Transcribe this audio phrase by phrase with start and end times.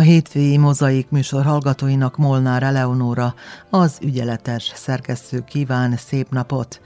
[0.00, 3.34] hétfői mozaik műsor hallgatóinak Molnár Eleonóra,
[3.70, 6.80] az ügyeletes szerkesztő kíván szép napot.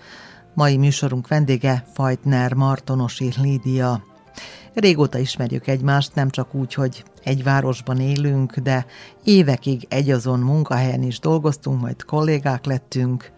[0.55, 4.03] Mai műsorunk vendége Fajtner Martonosi Lídia.
[4.75, 8.87] Régóta ismerjük egymást, nem csak úgy, hogy egy városban élünk, de
[9.25, 13.33] évekig egyazon munkahelyen is dolgoztunk, majd kollégák lettünk,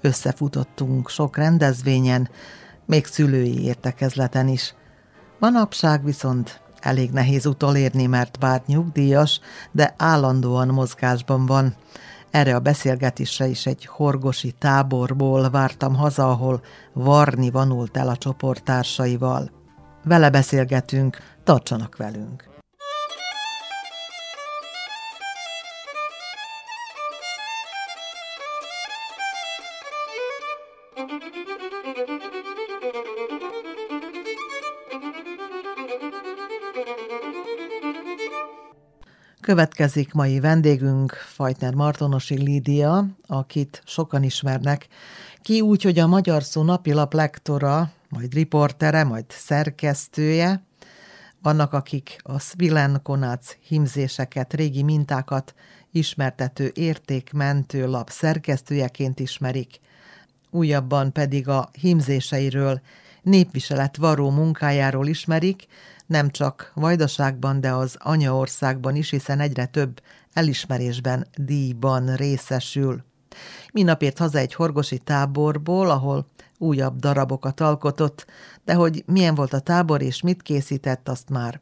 [0.00, 2.28] összefutottunk sok rendezvényen,
[2.86, 4.74] még szülői értekezleten is.
[5.38, 11.74] Manapság viszont Elég nehéz utolérni, mert bár nyugdíjas, de állandóan mozgásban van.
[12.30, 16.60] Erre a beszélgetésre is egy horgosi táborból vártam haza, ahol
[16.92, 19.50] Varni vanult el a csoporttársaival.
[20.04, 22.51] Vele beszélgetünk, tartsanak velünk!
[39.42, 44.86] Következik mai vendégünk, Fajtner Martonosi Lídia, akit sokan ismernek.
[45.40, 50.62] Ki úgy, hogy a Magyar Szó napilap lektora, majd riportere, majd szerkesztője.
[51.42, 55.54] Vannak, akik a Svilen Konác himzéseket, régi mintákat
[55.92, 59.80] ismertető értékmentő lap szerkesztőjeként ismerik.
[60.50, 62.80] Újabban pedig a himzéseiről,
[63.22, 65.66] népviselet varó munkájáról ismerik,
[66.12, 70.00] nem csak Vajdaságban, de az anyaországban is, hiszen egyre több
[70.32, 73.04] elismerésben, díjban részesül.
[73.72, 76.26] Minapért haza egy horgosi táborból, ahol
[76.58, 78.26] újabb darabokat alkotott,
[78.64, 81.60] de hogy milyen volt a tábor és mit készített, azt már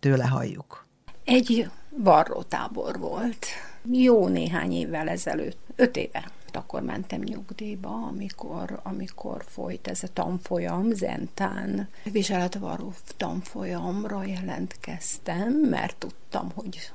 [0.00, 0.86] tőle halljuk.
[1.24, 3.46] Egy varrótábor volt.
[3.90, 6.24] Jó néhány évvel ezelőtt, öt éve
[6.56, 16.50] akkor mentem nyugdíjba, amikor, amikor folyt ez a tanfolyam, Zentán viseletvaró tanfolyamra jelentkeztem, mert tudtam,
[16.54, 16.92] hogy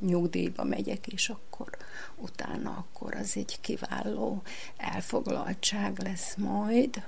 [0.00, 1.68] nyugdíjba megyek, és akkor
[2.16, 4.42] utána akkor az egy kiváló
[4.76, 7.04] elfoglaltság lesz majd.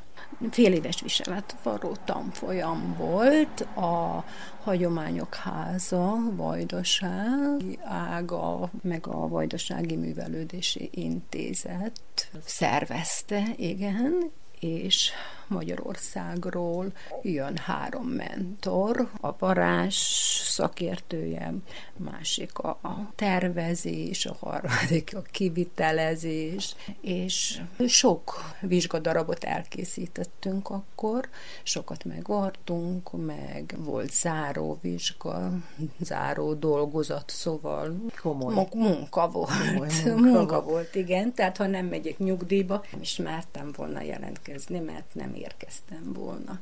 [0.50, 4.24] Fél éves viseletvaró tanfolyam volt, a
[4.62, 14.30] Hagyományok Háza, Vajdaság ága, meg a Vajdasági Művelődési Intézet szervezte, igen,
[14.62, 15.12] és
[15.52, 16.92] Magyarországról
[17.22, 19.96] jön három mentor, a varázs
[20.44, 21.52] szakértője,
[21.96, 31.28] másik a tervezés, a harmadik a kivitelezés, és sok vizsgadarabot elkészítettünk akkor,
[31.62, 35.52] sokat megvartunk, meg volt záró vizsga,
[36.00, 38.66] záró dolgozat, szóval Komoly.
[38.74, 39.50] munka volt.
[39.68, 45.14] Komoly munka, munka volt, igen, tehát ha nem megyek nyugdíjba, is mertem volna jelentkezni, mert
[45.14, 46.60] nem érkeztem volna.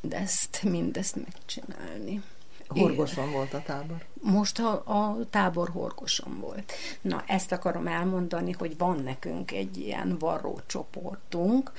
[0.00, 2.22] De ezt, mindezt megcsinálni.
[2.68, 4.04] Horgoson volt a tábor?
[4.22, 6.72] Most a, a tábor horgoson volt.
[7.00, 11.72] Na, ezt akarom elmondani, hogy van nekünk egy ilyen varró csoportunk,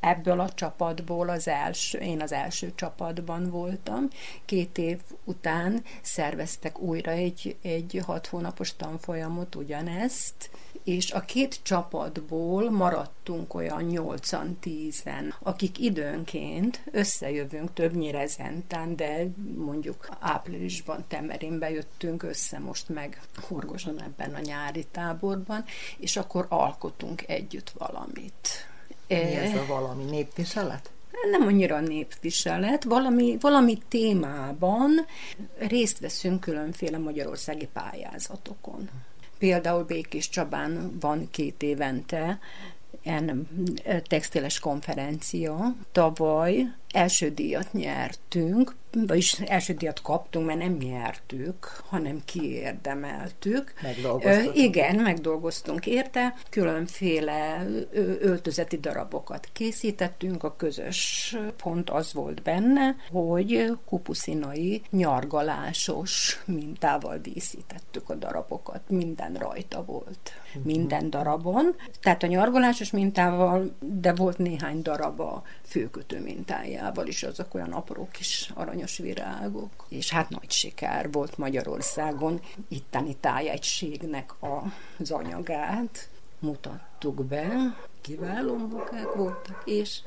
[0.00, 4.08] ebből a csapatból az első, én az első csapatban voltam.
[4.44, 10.50] Két év után szerveztek újra egy, egy hat hónapos tanfolyamot, ugyanezt,
[10.84, 19.26] és a két csapatból maradtunk olyan nyolcan, tízen, akik időnként összejövünk többnyire zentán, de
[19.56, 25.64] mondjuk áprilisban Temerinbe jöttünk össze most meg Horgoson ebben a nyári táborban,
[25.98, 28.68] és akkor alkotunk együtt valamit.
[29.08, 30.90] Mi ez a valami népviselet?
[31.30, 34.90] nem annyira népviselet, valami, valami témában
[35.58, 38.90] részt veszünk különféle magyarországi pályázatokon.
[39.38, 42.38] Például Békés Csabán van két évente
[43.02, 43.48] en
[44.02, 45.74] textiles konferencia.
[45.92, 48.74] Tavaly első díjat nyertünk,
[49.06, 53.72] vagyis első díjat kaptunk, mert nem nyertük, hanem kiérdemeltük.
[53.82, 54.56] Megdolgoztunk.
[54.56, 57.66] Igen, megdolgoztunk érte, különféle
[58.20, 68.14] öltözeti darabokat készítettünk, a közös pont az volt benne, hogy kupuszinai nyargalásos mintával díszítettük a
[68.14, 70.64] darabokat, minden rajta volt, uh-huh.
[70.64, 71.74] minden darabon.
[72.00, 76.20] Tehát a nyargalásos mintával, de volt néhány darab a főkötő
[76.78, 79.86] mintájával is, azok olyan apró kis aranyos virágok.
[79.88, 84.34] És hát nagy siker volt Magyarországon itteni tájegységnek
[84.98, 86.08] az anyagát
[86.38, 90.00] mutattuk be, kiváló munkák voltak, és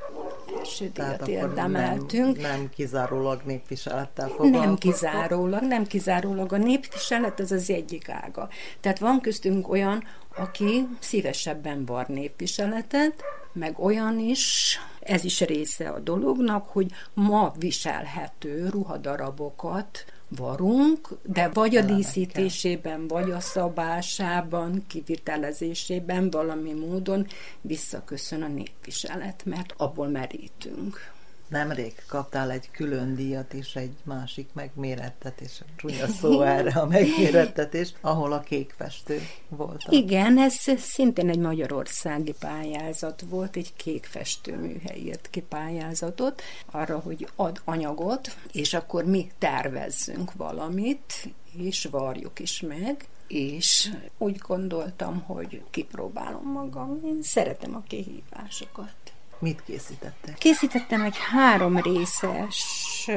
[0.61, 2.41] első díjat érdemeltünk.
[2.41, 4.65] Nem, nem kizárólag népviselettel foglalkoztak?
[4.65, 6.53] Nem kizárólag, nem kizárólag.
[6.53, 8.49] A népviselet az az egyik ága.
[8.79, 10.03] Tehát van köztünk olyan,
[10.37, 13.23] aki szívesebben var népviseletet,
[13.53, 20.05] meg olyan is, ez is része a dolognak, hogy ma viselhető ruhadarabokat
[20.35, 27.27] varunk, de vagy a díszítésében, vagy a szabásában, kivitelezésében valami módon
[27.61, 31.11] visszaköszön a népviselet, mert abból merítünk.
[31.51, 38.31] Nemrég kaptál egy külön díjat és egy másik megmérettetés, csúnya szó erre a megmérettetés, ahol
[38.31, 39.83] a kékfestő volt.
[39.89, 45.29] Igen, ez szintén egy magyarországi pályázat volt, egy kékfestő műhely írt
[46.71, 54.37] arra, hogy ad anyagot, és akkor mi tervezzünk valamit, és varjuk is meg, és úgy
[54.37, 56.99] gondoltam, hogy kipróbálom magam.
[57.05, 59.00] Én szeretem a kihívásokat.
[59.41, 60.37] Mit készítettek?
[60.37, 63.09] Készítettem egy három részes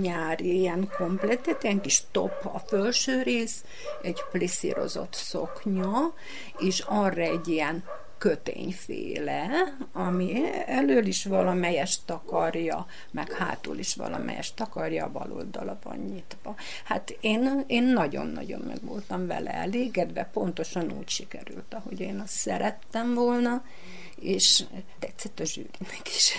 [0.00, 3.64] nyári ilyen kompletet, ilyen kis top a felső rész,
[4.02, 6.14] egy pliszírozott szoknya,
[6.58, 7.84] és arra egy ilyen
[8.22, 9.48] kötényféle,
[9.92, 16.54] ami elől is valamelyest takarja, meg hátul is valamelyest takarja, a bal oldala van nyitva.
[16.84, 23.14] Hát én, én nagyon-nagyon meg voltam vele elégedve, pontosan úgy sikerült, ahogy én azt szerettem
[23.14, 23.64] volna,
[24.20, 24.64] és
[24.98, 26.32] tetszett a zsűrinek is.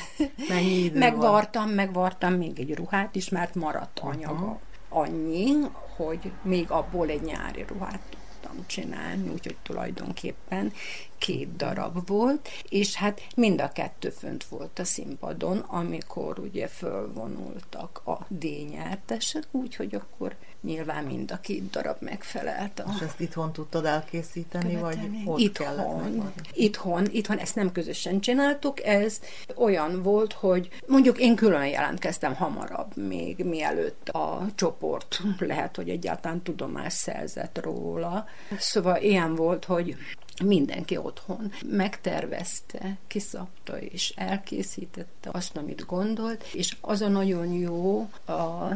[0.49, 1.73] Mennyi idő megvartam, van?
[1.73, 4.33] megvartam még egy ruhát is, mert maradt anyaga.
[4.33, 4.59] Uh-huh.
[4.89, 5.51] Annyi,
[5.95, 8.12] hogy még abból egy nyári ruhát
[8.43, 10.73] tudtam csinálni, úgyhogy tulajdonképpen
[11.17, 18.01] két darab volt, és hát mind a kettő fönt volt a színpadon, amikor ugye fölvonultak
[18.05, 22.79] a díjnyertesek, úgyhogy akkor nyilván mind a két darab megfelelt.
[22.79, 25.23] A és ezt itthon tudtad elkészíteni, követelni?
[25.25, 29.19] vagy ott itthon, itthon, itthon, ezt nem közösen csináltuk, ez
[29.55, 36.41] olyan volt, hogy mondjuk én külön jelentkeztem hamarabb, még mielőtt a csoport lehet, hogy egyáltalán
[36.41, 38.25] tudomást szerzett róla.
[38.57, 39.95] Szóval ilyen volt, hogy
[40.41, 48.67] mindenki otthon megtervezte, kiszabta és elkészítette azt, amit gondolt, és az a nagyon jó, a,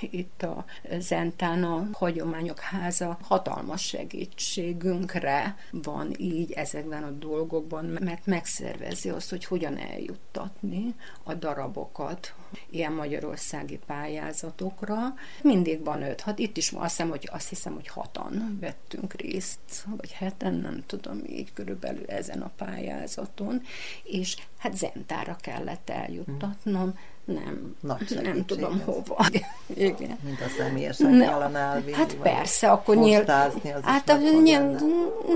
[0.00, 0.64] itt a
[0.98, 9.44] Zentán a Hagyományok Háza hatalmas segítségünkre van így ezekben a dolgokban, mert megszervezi azt, hogy
[9.44, 12.34] hogyan eljuttatni a darabokat
[12.70, 15.14] ilyen magyarországi pályázatokra.
[15.42, 19.86] Mindig van öt, hát itt is azt hiszem, hogy, azt hiszem, hogy hatan vettünk részt,
[19.96, 23.62] vagy heten, nem tudom, így körülbelül ezen a pályázaton,
[24.02, 28.84] és hát Zentára kellett eljuttatnom, nem, Nagy nem tudom ez.
[28.84, 29.26] hova.
[29.74, 30.18] Igen.
[30.22, 31.96] Mint a személyesen ne, kellene elvinni.
[31.96, 33.28] Hát persze, akkor nyilv...
[33.28, 34.80] az hát a, nyilv...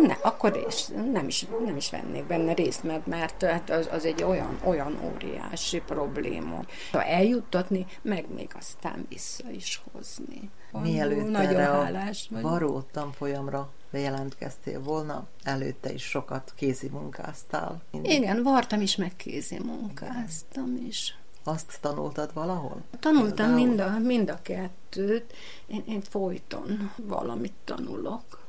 [0.06, 4.04] ne, akkor is, nem is, nem is vennék benne részt, mert, mert hát az, az
[4.04, 6.60] egy olyan, olyan óriási probléma.
[6.92, 10.50] Ha eljuttatni, meg még aztán vissza is hozni.
[10.82, 17.82] Mielőtt nagyon hálás a varó tanfolyamra bejelentkeztél volna, előtte is sokat kézi munkáztál.
[17.90, 18.12] Mindig.
[18.12, 21.16] Igen, vartam is, meg kézi munkáztam is.
[21.46, 22.82] Azt tanultad valahol?
[23.00, 25.34] Tanultam mind a, mind a kettőt.
[25.66, 28.44] Én, én folyton valamit tanulok.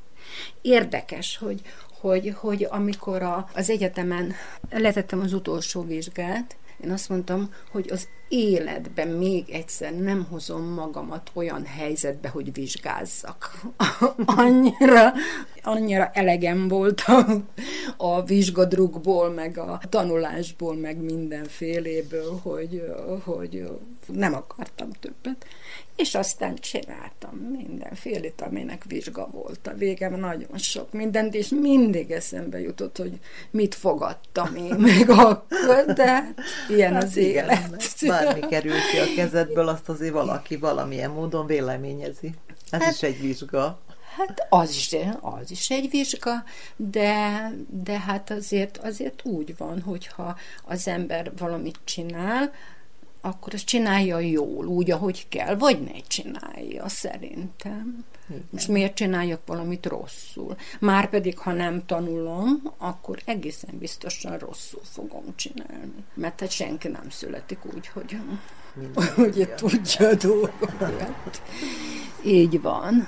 [0.62, 1.62] Érdekes, hogy,
[2.00, 4.34] hogy, hogy amikor a, az egyetemen
[4.70, 11.32] letettem az utolsó vizsgát, én azt mondtam, hogy az életben még egyszer nem hozom magamat
[11.34, 13.62] olyan helyzetbe, hogy vizsgázzak.
[14.26, 15.14] annyira,
[15.64, 17.26] annyira elegem volt a,
[17.98, 22.84] a vizsgadrukból, meg a tanulásból, meg mindenféléből, hogy,
[23.24, 23.70] hogy
[24.08, 25.46] nem akartam többet.
[25.98, 32.60] És aztán csináltam mindenfélét, aminek vizsga volt a végem, nagyon sok mindent, és mindig eszembe
[32.60, 33.20] jutott, hogy
[33.52, 36.34] mit fogadtam én még akkor, de
[36.70, 37.82] ilyen hát az igen, élet.
[38.24, 42.34] Bármi kerül ki a kezedből, azt azért valaki valamilyen módon véleményezi.
[42.70, 43.80] Ez hát, is egy vizsga.
[44.18, 46.44] Hát az is, az is egy vizsga,
[46.76, 52.52] de, de hát azért, azért úgy van, hogyha az ember valamit csinál,
[53.22, 58.06] akkor ezt csinálja jól, úgy, ahogy kell, vagy ne csinálja, szerintem.
[58.30, 58.48] Igen.
[58.50, 60.56] Most miért csináljak valamit rosszul?
[60.80, 66.04] Márpedig, ha nem tanulom, akkor egészen biztosan rosszul fogom csinálni.
[66.14, 68.18] Mert hát senki nem születik úgy, hogy,
[69.16, 71.42] hogy tudja a dolgokat.
[72.26, 73.08] Így van.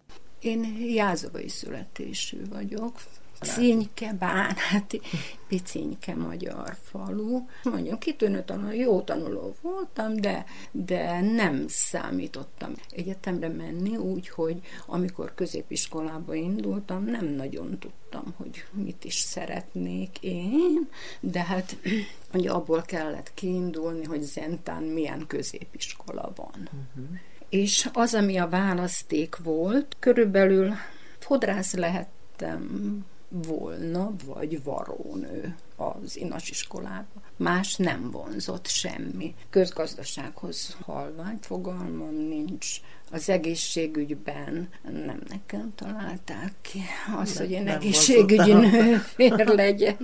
[0.41, 2.99] Én jázovai születésű vagyok,
[3.41, 5.01] Cinke, Bánáti,
[5.47, 7.45] picinke magyar falu.
[7.63, 16.33] Mondjam, kitűnő tanuló, jó tanuló voltam, de, de nem számítottam egyetemre menni, úgyhogy amikor középiskolába
[16.33, 21.77] indultam, nem nagyon tudtam, hogy mit is szeretnék én, de hát
[22.33, 26.69] ugye abból kellett kiindulni, hogy Zentán milyen középiskola van.
[26.71, 27.19] Uh-huh.
[27.51, 30.73] És az, ami a választék volt, körülbelül
[31.19, 37.21] fodrász lehettem volna, vagy varónő az inas iskolába.
[37.37, 39.35] Más nem vonzott semmi.
[39.49, 42.79] Közgazdasághoz halvány fogalmam nincs.
[43.11, 46.81] Az egészségügyben nem nekem találták ki
[47.15, 50.01] azt, hogy én egészségügyi nőfér legyek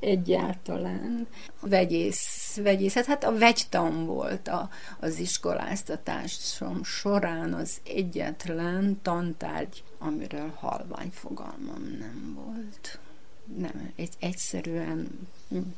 [0.00, 1.26] egyáltalán.
[1.60, 4.68] Vegyész, vegyészet, hát a vegytan volt a,
[5.00, 12.98] az iskoláztatásom során az egyetlen tantárgy, amiről halvány fogalmam nem volt
[13.56, 15.28] nem, egy, egyszerűen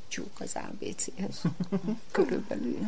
[0.09, 1.43] csúk az ABC-hez.
[2.11, 2.79] Körülbelül.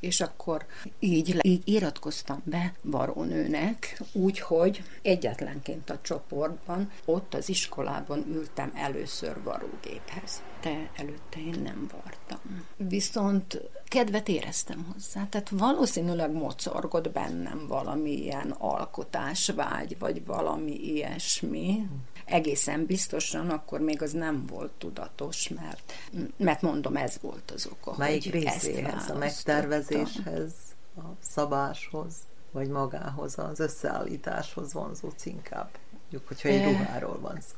[0.00, 0.66] És akkor
[0.98, 10.42] így, így iratkoztam be varónőnek, úgyhogy egyetlenként a csoportban, ott az iskolában ültem először varógéphez.
[10.62, 12.64] De előtte én nem vartam.
[12.76, 15.26] Viszont kedvet éreztem hozzá.
[15.28, 21.88] Tehát valószínűleg mocorgott bennem valami ilyen alkotásvágy, vagy valami ilyesmi
[22.24, 25.92] egészen biztosan akkor még az nem volt tudatos, mert,
[26.36, 27.94] mert mondom, ez volt az oka.
[27.96, 30.52] Melyik részéhez, a megtervezéshez,
[30.96, 32.14] a szabáshoz,
[32.50, 35.70] vagy magához, az összeállításhoz vonzódsz inkább?
[36.00, 37.54] Mondjuk, hogyha egy ruháról van szó.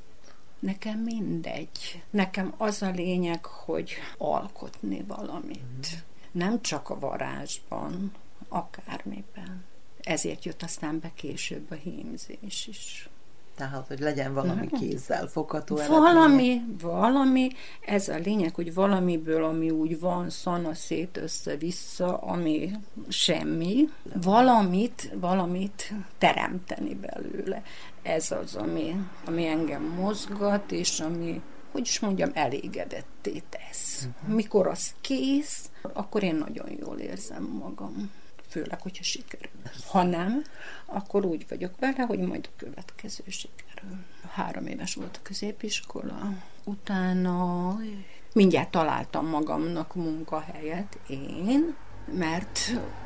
[0.58, 2.02] Nekem mindegy.
[2.10, 5.88] Nekem az a lényeg, hogy alkotni valamit.
[5.94, 5.98] Mm.
[6.32, 8.12] Nem csak a varázsban,
[8.48, 9.64] akármiben.
[10.00, 13.08] Ezért jött aztán be később a hímzés is.
[13.56, 20.00] Tehát, hogy legyen valami kézzel fogható Valami, valami, ez a lényeg, hogy valamiből, ami úgy
[20.00, 22.70] van, szana szét össze-vissza, ami
[23.08, 23.88] semmi,
[24.22, 27.62] valamit, valamit teremteni belőle.
[28.02, 28.96] Ez az, ami,
[29.26, 31.40] ami engem mozgat, és ami,
[31.72, 34.08] hogy is mondjam, elégedetté tesz.
[34.20, 34.34] Uh-huh.
[34.34, 38.10] Mikor az kész, akkor én nagyon jól érzem magam
[38.54, 39.50] főleg, hogyha sikerül.
[39.86, 40.44] Ha nem,
[40.86, 43.82] akkor úgy vagyok vele, hogy majd a következő siker.
[44.30, 46.32] három éves volt a középiskola.
[46.64, 47.76] Utána
[48.32, 51.74] mindjárt találtam magamnak munkahelyet én,
[52.18, 52.58] mert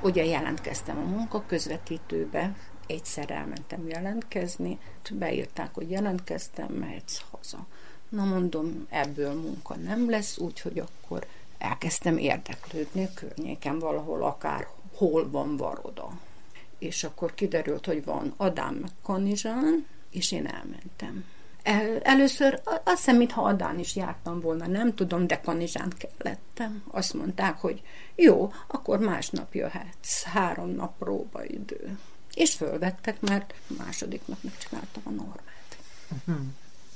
[0.03, 4.79] ugye jelentkeztem a munka közvetítőbe, egyszer elmentem jelentkezni,
[5.13, 7.67] beírták, hogy jelentkeztem, mehetsz haza.
[8.09, 11.27] Na mondom, ebből munka nem lesz, úgyhogy akkor
[11.59, 14.67] elkezdtem érdeklődni a környéken valahol, akár
[14.99, 16.19] hol van Varoda.
[16.79, 21.25] És akkor kiderült, hogy van Adám Kanizsán, és én elmentem.
[21.63, 26.83] El, először azt hiszem, mintha Adán is jártam volna, nem tudom, de Kanizsán kellettem.
[26.91, 27.83] Azt mondták, hogy
[28.15, 31.99] jó, akkor másnap jöhetsz, három nap próbaidő.
[32.35, 35.79] És fölvettek, mert második nap megcsináltam a normát.
[36.11, 36.47] Uh-huh.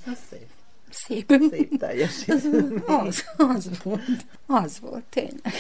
[0.07, 0.49] Ez szép.
[0.91, 1.33] Szép.
[1.51, 2.83] Szép teljesítmény.
[2.87, 4.27] Az, az volt.
[4.47, 5.53] Az volt, tényleg.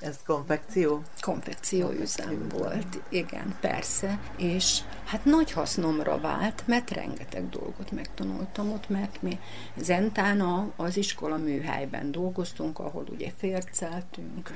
[0.00, 1.02] Ez konfekció?
[1.20, 4.18] Konfekció üzem volt, igen, persze.
[4.36, 9.38] És hát nagy hasznomra vált, mert rengeteg dolgot megtanultam ott, mert mi
[9.76, 10.40] Zentán
[10.76, 14.52] az iskola műhelyben dolgoztunk, ahol ugye férceltünk,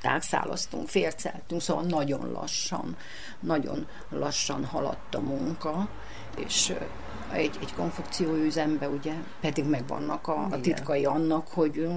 [0.00, 2.96] tágszálaztunk, férceltünk, szóval nagyon lassan,
[3.40, 5.88] nagyon lassan haladt a munka,
[6.36, 6.72] és
[7.32, 11.88] egy, egy konfekcióüzembe, ugye, pedig megvannak a, a titkai annak, hogy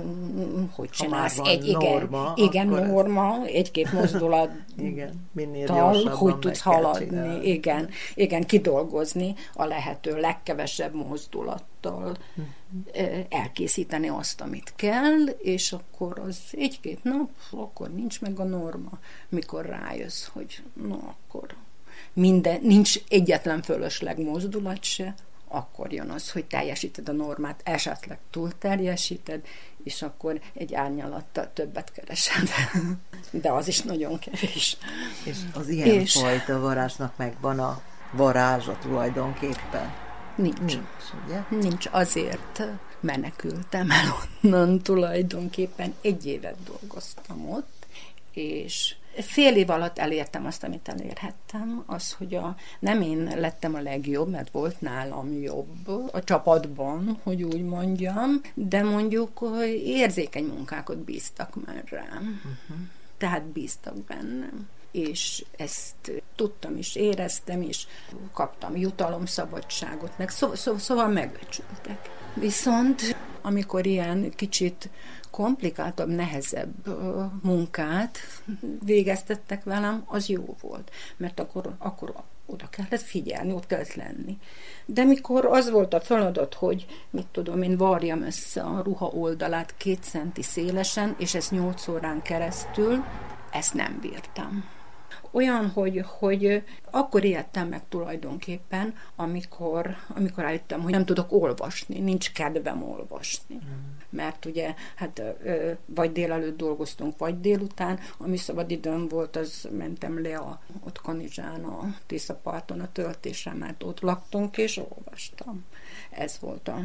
[0.75, 7.05] hogy csinálsz egy igen, norma, igen norma, egy-két mozdulat igen, minél tal, hogy tudsz haladni,
[7.05, 7.47] csinálni.
[7.47, 13.25] igen, igen, kidolgozni a lehető legkevesebb mozdulattal, uh-huh.
[13.29, 19.65] elkészíteni azt, amit kell, és akkor az egy-két nap, akkor nincs meg a norma, mikor
[19.65, 21.55] rájössz, hogy na akkor
[22.13, 25.15] minden, nincs egyetlen fölösleg mozdulat se,
[25.47, 29.41] akkor jön az, hogy teljesíted a normát, esetleg túl teljesíted,
[29.83, 32.49] és akkor egy árnyalattal többet keresed.
[33.31, 34.77] De az is nagyon kevés.
[35.23, 36.13] És az ilyen és...
[36.13, 39.93] fajta varázsnak megvan a varázsa tulajdonképpen?
[40.35, 40.59] Nincs.
[40.59, 40.81] Nincs,
[41.25, 41.43] ugye?
[41.49, 42.63] Nincs, azért
[42.99, 45.93] menekültem el onnan tulajdonképpen.
[46.01, 47.85] Egy évet dolgoztam ott,
[48.33, 53.81] és fél év alatt elértem azt, amit elérhettem, az, hogy a, nem én lettem a
[53.81, 60.97] legjobb, mert volt nálam jobb a csapatban, hogy úgy mondjam, de mondjuk hogy érzékeny munkákat
[60.97, 62.39] bíztak már rám.
[62.39, 62.85] Uh-huh.
[63.17, 67.87] Tehát bíztak bennem és ezt tudtam is, éreztem is,
[68.33, 72.09] kaptam jutalomszabadságot, meg szó, szó, szóval megbecsültek.
[72.33, 74.89] Viszont amikor ilyen kicsit
[75.31, 76.73] komplikáltabb, nehezebb
[77.41, 78.17] munkát
[78.83, 82.13] végeztettek velem, az jó volt, mert akkor, akkor
[82.45, 84.37] oda kellett figyelni, ott kellett lenni.
[84.85, 89.77] De mikor az volt a feladat, hogy mit tudom én, varjam össze a ruha oldalát
[89.77, 93.03] két centi szélesen, és ezt nyolc órán keresztül,
[93.51, 94.79] ezt nem bírtam
[95.31, 102.31] olyan, hogy, hogy akkor éltem meg tulajdonképpen, amikor, amikor rájöttem, hogy nem tudok olvasni, nincs
[102.31, 103.55] kedvem olvasni.
[103.55, 104.00] Mm.
[104.11, 105.21] Mert ugye, hát
[105.85, 111.63] vagy délelőtt dolgoztunk, vagy délután, ami szabad időm volt, az mentem le a, ott Kanizsán,
[111.63, 115.65] a Tiszaparton a töltésre, mert ott laktunk, és olvastam.
[116.09, 116.79] Ez volt a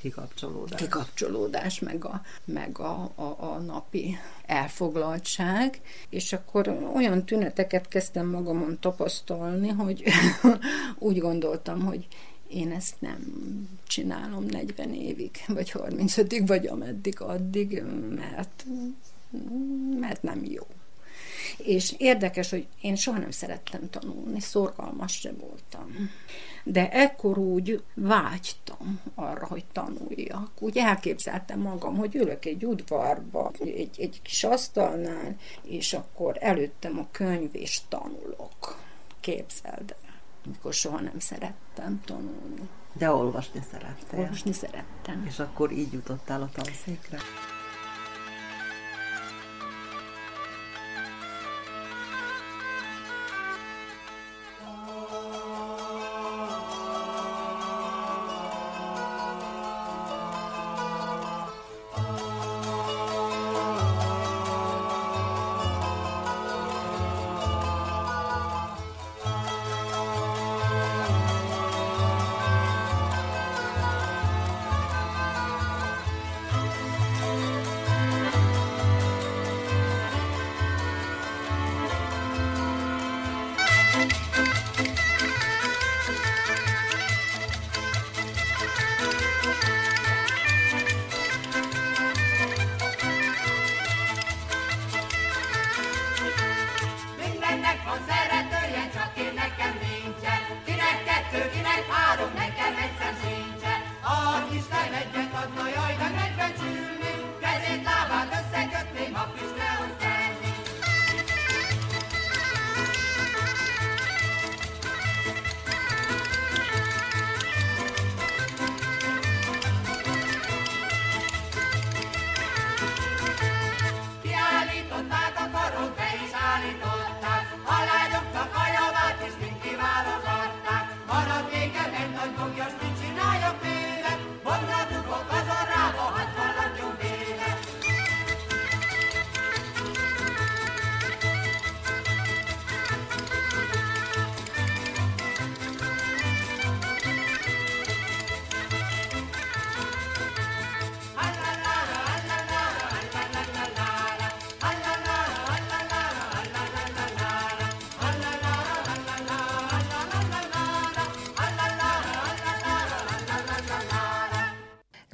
[0.00, 0.80] kikapcsolódás.
[0.80, 8.78] Kikapcsolódás, meg a, meg a, a, a napi elfoglaltság, és akkor olyan tüneteket kezdtem magamon
[8.80, 10.04] tapasztalni, hogy
[10.98, 12.06] úgy gondoltam, hogy
[12.50, 13.18] én ezt nem
[13.86, 17.82] csinálom 40 évig, vagy 35-ig, vagy ameddig addig,
[18.16, 18.64] mert,
[20.00, 20.66] mert nem jó.
[21.56, 26.10] És érdekes, hogy én soha nem szerettem tanulni, szorgalmas se voltam.
[26.64, 30.50] De ekkor úgy vágytam arra, hogy tanuljak.
[30.58, 37.08] Úgy elképzeltem magam, hogy ülök egy udvarba, egy, egy kis asztalnál, és akkor előttem a
[37.10, 38.78] könyv, és tanulok.
[39.20, 40.09] Képzeld el
[40.46, 42.68] amikor soha nem szerettem tanulni.
[42.92, 44.18] De olvasni szerettem.
[44.18, 45.24] Olvasni szerettem.
[45.26, 47.18] És akkor így jutottál a tanszékre?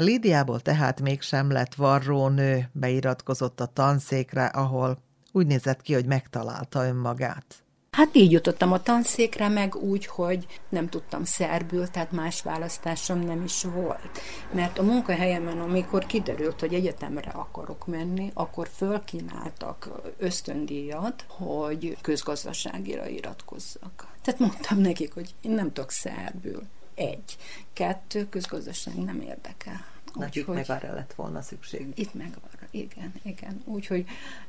[0.07, 4.99] Lídiából tehát mégsem lett varrónő, beiratkozott a tanszékre, ahol
[5.33, 7.65] úgy nézett ki, hogy megtalálta önmagát.
[7.91, 13.43] Hát így jutottam a tanszékre, meg úgy, hogy nem tudtam szerbül, tehát más választásom nem
[13.45, 14.21] is volt.
[14.53, 24.09] Mert a munkahelyemen, amikor kiderült, hogy egyetemre akarok menni, akkor fölkínáltak ösztöndíjat, hogy közgazdaságira iratkozzak.
[24.23, 26.63] Tehát mondtam nekik, hogy én nem tudok szerbül.
[26.95, 27.37] Egy.
[27.73, 29.96] Kettő, közgazdaság nem érdekel.
[30.19, 31.89] Nekik meg arra lett volna szükség.
[31.95, 33.63] Itt meg arra, igen, igen.
[33.65, 34.05] Úgyhogy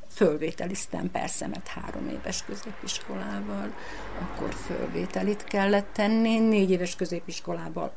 [0.08, 3.74] fölvételiztem persze, mert három éves középiskolával,
[4.22, 7.94] akkor fölvételit kellett tenni, négy éves középiskolával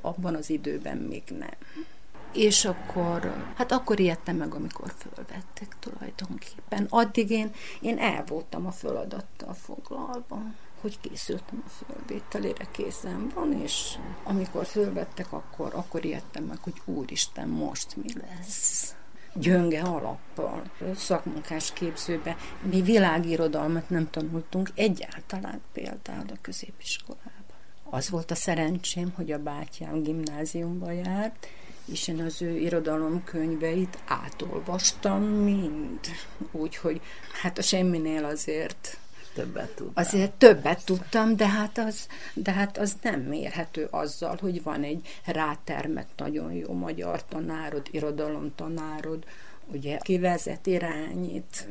[0.00, 1.56] abban az időben még nem.
[2.32, 6.86] És akkor, hát akkor ijedtem meg, amikor fölvettek tulajdonképpen.
[6.88, 7.50] Addig én,
[7.80, 10.42] én el voltam a feladattal foglalva
[10.80, 17.48] hogy készültem a fölvételére, készen van, és amikor fölvettek, akkor, akkor ijedtem meg, hogy úristen,
[17.48, 18.94] most mi lesz
[19.34, 20.62] gyönge alappal,
[20.94, 22.36] szakmunkás képzőbe.
[22.62, 27.32] Mi világirodalmat nem tanultunk egyáltalán például a középiskolában.
[27.90, 31.46] Az volt a szerencsém, hogy a bátyám gimnáziumba járt,
[31.84, 36.00] és én az ő irodalomkönyveit átolvastam mind.
[36.50, 37.00] Úgyhogy
[37.42, 38.98] hát a semminél azért
[39.34, 40.04] többet tudtam.
[40.04, 45.08] Azért többet tudtam, de hát, az, de hát az nem mérhető azzal, hogy van egy
[45.24, 49.24] rátermett nagyon jó magyar tanárod, irodalomtanárod,
[49.66, 51.66] ugye kivezet, irányít,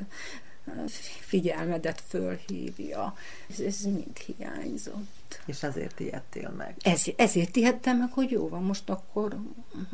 [1.19, 3.15] figyelmedet fölhívja.
[3.49, 5.41] Ez, ez mind hiányzott.
[5.45, 6.75] És ezért ijedtél meg.
[6.81, 9.37] Ez, ezért ijedtem meg, hogy jó van, most akkor,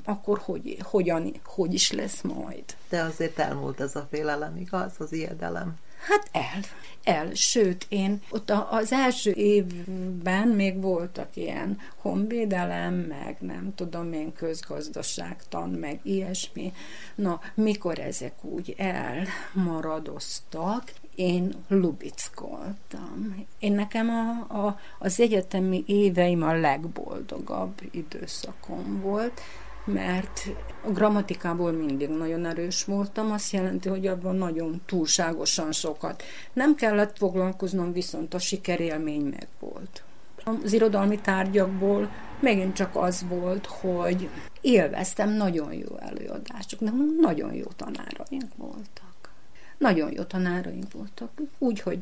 [0.03, 2.63] akkor hogy, hogyan, hogy is lesz majd.
[2.89, 4.93] De azért elmúlt ez a félelem, igaz?
[4.97, 5.77] Az ijedelem.
[6.07, 6.61] Hát el,
[7.03, 7.33] el.
[7.33, 15.69] Sőt, én ott az első évben még voltak ilyen honvédelem, meg nem tudom én közgazdaságtan,
[15.69, 16.73] meg ilyesmi.
[17.15, 23.45] Na, mikor ezek úgy elmaradoztak, én lubickoltam.
[23.59, 24.29] Én nekem a,
[24.65, 29.41] a, az egyetemi éveim a legboldogabb időszakom volt,
[29.85, 30.47] mert
[30.85, 36.23] a grammatikából mindig nagyon erős voltam, azt jelenti, hogy abban nagyon túlságosan sokat.
[36.53, 40.03] Nem kellett foglalkoznom, viszont a sikerélmény meg volt.
[40.63, 44.29] Az irodalmi tárgyakból megint csak az volt, hogy
[44.61, 46.91] élveztem nagyon jó előadások, de
[47.21, 49.31] nagyon jó tanáraink voltak.
[49.77, 51.31] Nagyon jó tanáraink voltak.
[51.57, 52.01] Úgy, hogy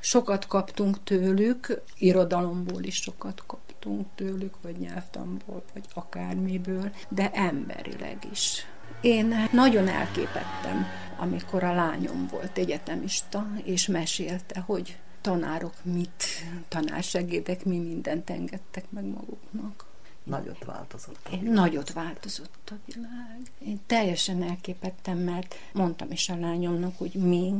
[0.00, 8.66] sokat kaptunk tőlük, irodalomból is sokat kaptunk tőlük, vagy nyelvtamból, vagy akármiből, de emberileg is.
[9.00, 10.86] Én nagyon elképettem,
[11.18, 16.24] amikor a lányom volt egyetemista, és mesélte, hogy tanárok mit,
[16.68, 19.85] tanársegédek mi mindent engedtek meg maguknak.
[20.26, 21.54] Nagyot változott a világ.
[21.54, 23.40] Nagyot változott a világ.
[23.58, 27.54] Én teljesen elképettem, mert mondtam is a lányomnak, hogy mi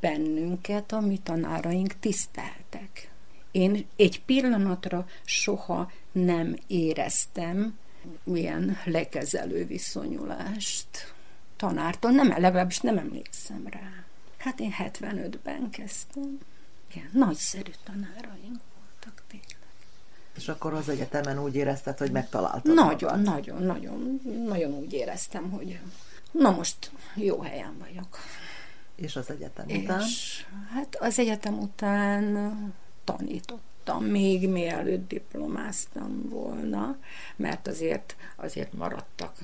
[0.00, 3.10] bennünket a mi tanáraink tiszteltek.
[3.50, 7.78] Én egy pillanatra soha nem éreztem
[8.24, 11.14] ilyen lekezelő viszonyulást
[11.56, 14.04] tanártól, nem, legalábbis nem emlékszem rá.
[14.38, 16.38] Hát én 75-ben kezdtem.
[16.90, 19.57] Igen, nagyszerű tanáraink voltak tényleg.
[20.36, 23.34] És akkor az egyetemen úgy érezted, hogy megtaláltad Nagyon, magad.
[23.34, 25.78] nagyon, nagyon, nagyon úgy éreztem, hogy
[26.30, 28.18] na most jó helyen vagyok.
[28.94, 30.02] És az egyetem és, után?
[30.74, 32.52] Hát az egyetem után
[33.04, 36.96] tanítottam, még mielőtt diplomáztam volna,
[37.36, 39.38] mert azért, azért maradtak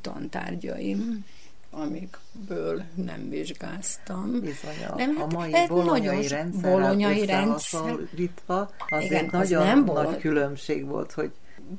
[0.00, 1.24] tantárgyaim
[1.70, 4.40] amikből nem vizsgáztam.
[4.40, 7.96] Bizony, a, nem, a mai bolonyai rendszer bolonyai rendszer
[8.88, 11.30] azért Igen, nagyon nem nagy különbség volt, hogy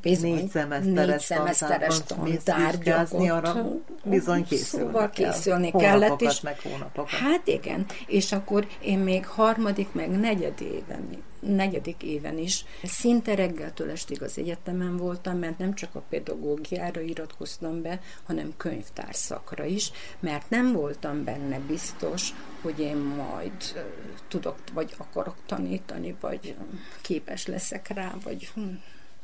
[0.01, 3.65] bizony, négy szemeszteres, négy szemeszteres tantárgyat arra
[4.03, 5.81] bizony készülni szóval készülni kell.
[5.81, 6.21] kellett.
[6.21, 7.09] És, meg hónapokat.
[7.09, 13.89] Hát igen, és akkor én még harmadik, meg negyed éven, negyedik éven is szinte reggeltől
[13.89, 20.49] estig az egyetemen voltam, mert nem csak a pedagógiára iratkoztam be, hanem könyvtárszakra is, mert
[20.49, 22.29] nem voltam benne biztos,
[22.61, 23.85] hogy én majd
[24.27, 26.55] tudok, vagy akarok tanítani, vagy
[27.01, 28.73] képes leszek rá, vagy hm,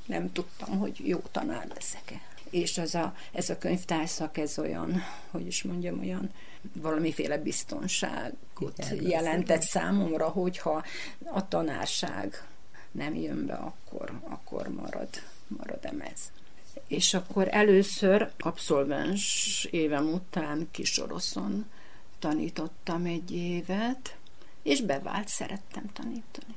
[0.08, 2.22] nem tudtam, hogy jó tanár leszek-e.
[2.50, 6.30] És az a, ez a könyvtárszak, ez olyan, hogy is mondjam, olyan
[6.74, 10.84] valamiféle biztonságot Igen, jelentett számomra, hogyha
[11.24, 12.48] a tanárság
[12.92, 15.10] nem jön be, akkor, akkor marad,
[15.48, 16.32] marad ez.
[16.88, 21.66] És akkor először abszolvens évem után Kisoroszon
[22.20, 24.18] tanítottam egy évet,
[24.62, 26.56] és bevált, szerettem tanítani.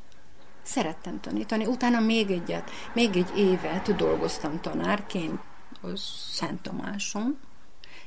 [0.70, 1.66] Szerettem tanítani.
[1.66, 5.40] Utána még egyet, még egy évet dolgoztam tanárként
[5.80, 6.00] az
[6.32, 7.38] Szent Tomáson.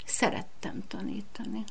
[0.06, 1.64] Szerettem tanítani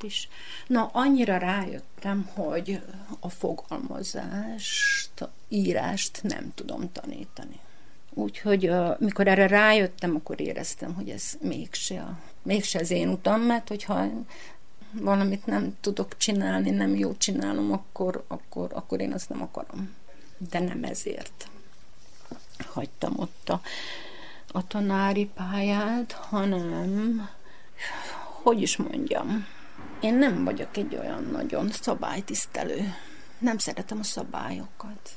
[0.00, 0.28] is.
[0.66, 2.82] Na, annyira rájöttem, hogy
[3.20, 7.58] a fogalmazást, a írást nem tudom tanítani.
[8.14, 13.68] Úgyhogy mikor erre rájöttem, akkor éreztem, hogy ez mégse, a, mégse az én utam, mert
[13.68, 14.06] hogyha
[14.92, 19.98] valamit nem tudok csinálni, nem jó csinálom, akkor, akkor, akkor én azt nem akarom
[20.48, 21.48] de nem ezért
[22.72, 23.60] hagytam ott a,
[24.52, 27.28] a tanári pályát, hanem,
[28.42, 29.46] hogy is mondjam,
[30.00, 32.94] én nem vagyok egy olyan nagyon szabálytisztelő.
[33.38, 35.10] Nem szeretem a szabályokat.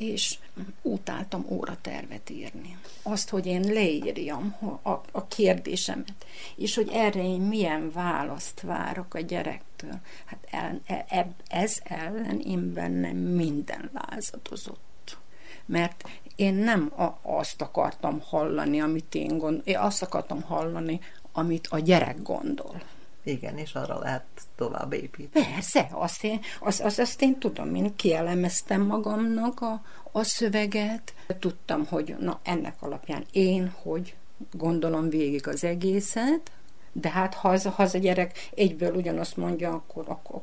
[0.00, 0.38] És
[0.82, 2.78] utáltam óratervet írni.
[3.02, 9.20] Azt, hogy én leírjam a, a kérdésemet, és hogy erre én milyen választ várok a
[9.20, 9.98] gyerektől.
[10.24, 15.18] Hát el, e, ez ellen én bennem minden lázadozott.
[15.66, 21.00] Mert én nem a, azt akartam hallani, amit én gondol, én azt akartam hallani,
[21.32, 22.82] amit a gyerek gondol.
[23.24, 24.24] Igen, és arra lehet
[24.56, 25.46] tovább építeni.
[25.46, 31.86] Persze, azt én, azt, azt, azt én tudom, én kielemeztem magamnak a, a szöveget, tudtam,
[31.86, 34.14] hogy na ennek alapján én, hogy
[34.52, 36.50] gondolom végig az egészet,
[36.92, 40.42] de hát ha az, ha az a gyerek egyből ugyanazt mondja, akkor, akkor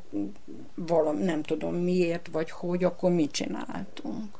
[0.75, 4.37] valami, nem tudom miért, vagy hogy, akkor mit csináltunk.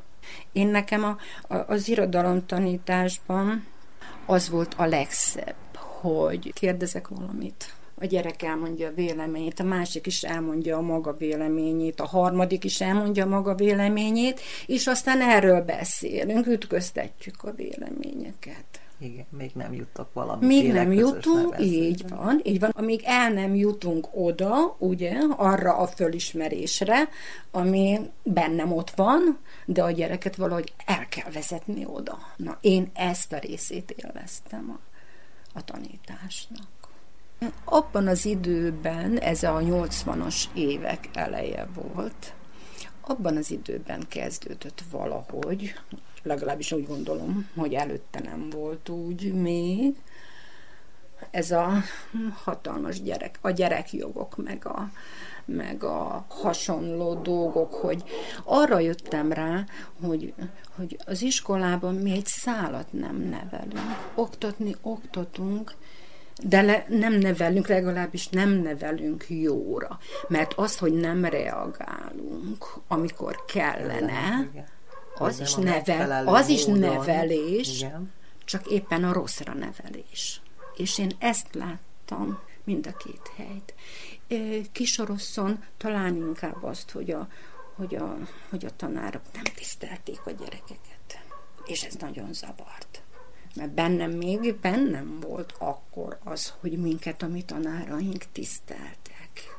[0.52, 1.18] Én nekem a,
[1.54, 3.66] a, az irodalomtanításban
[4.26, 10.24] az volt a legszebb, hogy kérdezek valamit, a gyerek elmondja a véleményét, a másik is
[10.24, 16.48] elmondja a maga véleményét, a harmadik is elmondja a maga véleményét, és aztán erről beszélünk,
[16.48, 18.66] ütköztetjük a véleményeket.
[19.00, 20.46] Igen, még nem juttak valami.
[20.46, 22.70] Még nem jutunk, így van, így van.
[22.70, 27.10] Amíg el nem jutunk oda, ugye, arra a fölismerésre,
[27.52, 32.18] ami bennem ott van, de a gyereket valahogy el kell vezetni oda.
[32.36, 34.80] Na, én ezt a részét élveztem a,
[35.58, 36.77] a tanításnak.
[37.64, 42.34] Abban az időben, ez a 80-as évek eleje volt,
[43.02, 45.74] abban az időben kezdődött valahogy,
[46.24, 49.96] legalábbis úgy gondolom, hogy előtte nem volt úgy még,
[51.32, 51.70] ez a
[52.44, 54.92] hatalmas gyerek, a gyerekjogok, meg a,
[55.46, 58.04] meg a hasonló dolgok, hogy
[58.44, 59.66] arra jöttem rá,
[60.02, 60.34] hogy,
[60.76, 64.12] hogy az iskolában mi egy szálat nem nevelünk.
[64.16, 65.76] Oktatni oktatunk,
[66.44, 70.00] de le, nem nevelünk, legalábbis nem nevelünk jóra.
[70.28, 74.50] Mert az, hogy nem reagálunk, amikor kellene,
[75.18, 77.86] az is, nevel, az is nevelés,
[78.46, 80.42] csak éppen a rosszra nevelés.
[80.76, 83.74] És én ezt láttam mind a két helyt.
[84.72, 87.28] Kisorosszon talán inkább azt, hogy a,
[87.76, 88.18] hogy a,
[88.50, 91.20] hogy a tanárok nem tisztelték a gyerekeket.
[91.66, 93.02] És ez nagyon zavart
[93.58, 99.56] mert bennem még bennem volt akkor az, hogy minket a mi tanáraink tiszteltek.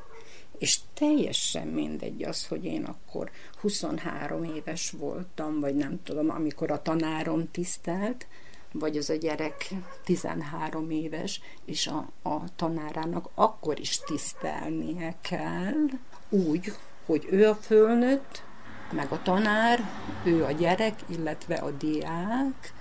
[0.57, 3.31] És teljesen mindegy az, hogy én akkor
[3.61, 8.27] 23 éves voltam, vagy nem tudom, amikor a tanárom tisztelt,
[8.71, 9.69] vagy az a gyerek
[10.03, 15.85] 13 éves, és a, a tanárának akkor is tisztelnie kell,
[16.29, 16.73] úgy,
[17.05, 18.43] hogy ő a fölnőtt,
[18.91, 19.79] meg a tanár,
[20.23, 22.73] ő a gyerek, illetve a diák,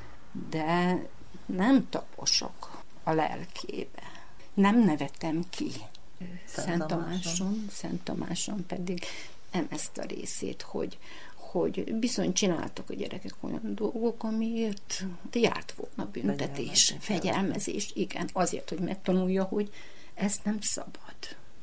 [0.51, 1.03] de
[1.46, 4.03] nem taposok a lelkébe.
[4.55, 5.70] Nem nevetem ki.
[6.46, 9.05] Szent Tamáson, Szent Tamáson pedig
[9.53, 10.98] nem ezt a részét, hogy,
[11.35, 18.81] hogy bizony csináltak a gyerekek olyan dolgok, amiért járt volna büntetés, fegyelmezés, igen, azért, hogy
[18.81, 19.72] megtanulja, hogy
[20.14, 21.16] ezt nem szabad.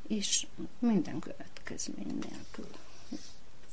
[0.08, 0.48] És
[0.80, 2.70] minden következmény nélkül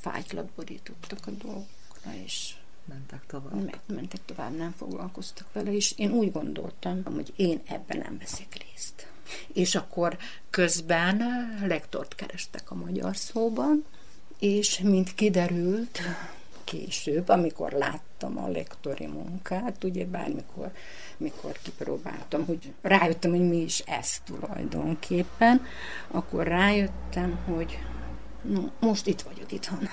[0.03, 2.55] fájtlat borítottak a dolgokra, és
[2.85, 3.65] mentek tovább.
[3.65, 8.57] Meg, mentek tovább, nem foglalkoztak vele, és én úgy gondoltam, hogy én ebben nem veszek
[8.65, 9.07] részt.
[9.53, 10.17] És akkor
[10.49, 11.21] közben
[11.67, 13.85] lektort kerestek a magyar szóban,
[14.39, 15.99] és mint kiderült,
[16.63, 20.71] később, amikor láttam a lektori munkát, ugye bármikor
[21.17, 25.65] mikor kipróbáltam, hogy rájöttem, hogy mi is ez tulajdonképpen,
[26.07, 27.79] akkor rájöttem, hogy
[28.43, 29.89] no, most itt vagyok itthon.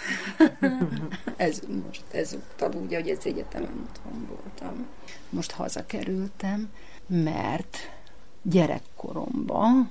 [1.37, 4.87] ez most ezúttal úgy, hogy ez egyetemen otthon voltam.
[5.31, 6.71] Most hazakerültem,
[7.07, 7.79] mert
[8.43, 9.91] gyerekkoromban,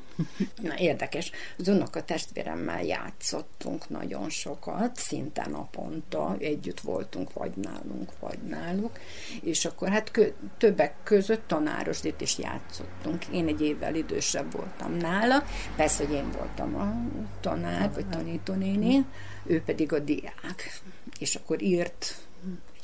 [0.62, 8.40] na érdekes, az unoka testvéremmel játszottunk nagyon sokat, szinte naponta, együtt voltunk vagy nálunk, vagy
[8.48, 9.00] náluk,
[9.42, 13.26] és akkor hát kö, többek között tanáros itt is játszottunk.
[13.26, 15.44] Én egy évvel idősebb voltam nála,
[15.76, 16.94] persze, hogy én voltam a
[17.42, 19.06] tanár, vagy tanítónéni,
[19.46, 20.82] ő pedig a diák.
[21.20, 22.29] És akkor írt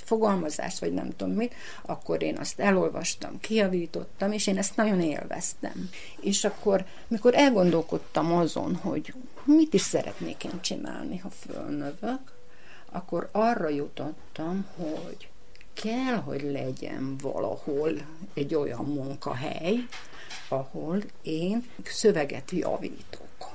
[0.06, 5.90] fogalmazást, vagy nem tudom mit, akkor én azt elolvastam, kiavítottam, és én ezt nagyon élveztem.
[6.20, 9.14] És akkor, mikor elgondolkodtam azon, hogy
[9.44, 12.20] mit is szeretnék én csinálni, ha fölnövök,
[12.92, 15.30] akkor arra jutottam, hogy
[15.74, 17.92] kell, hogy legyen valahol
[18.34, 19.76] egy olyan munkahely,
[20.50, 23.54] ahol én szöveget javítok.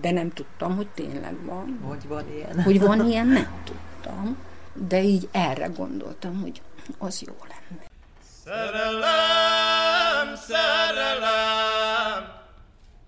[0.00, 1.80] De nem tudtam, hogy tényleg van.
[1.82, 2.62] Hogy van ilyen.
[2.62, 4.36] Hogy van ilyen, nem tudtam
[4.74, 6.62] de így erre gondoltam, hogy
[6.98, 7.86] az jó lenne.
[8.44, 12.32] Szerelem, szerelem,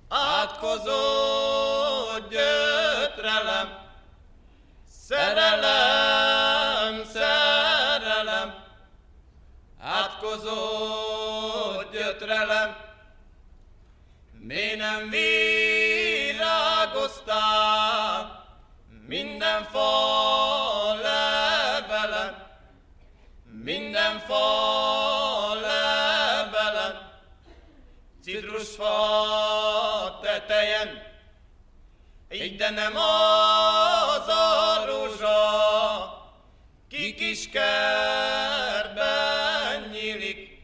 [0.09, 0.93] átkozó
[2.31, 3.79] gyötrelem,
[5.07, 8.55] szerelem, szerelem,
[9.81, 10.53] átkozó
[11.93, 12.77] gyötrelem,
[14.39, 16.45] mi nem virágoztál
[19.07, 20.34] minden fal
[24.25, 26.95] minden fa levelen,
[28.23, 28.95] citrusfa
[30.23, 30.89] tetejen,
[32.33, 35.33] így de nem az a rózsa,
[36.89, 39.01] ki kis kertben
[39.93, 40.63] nyílik,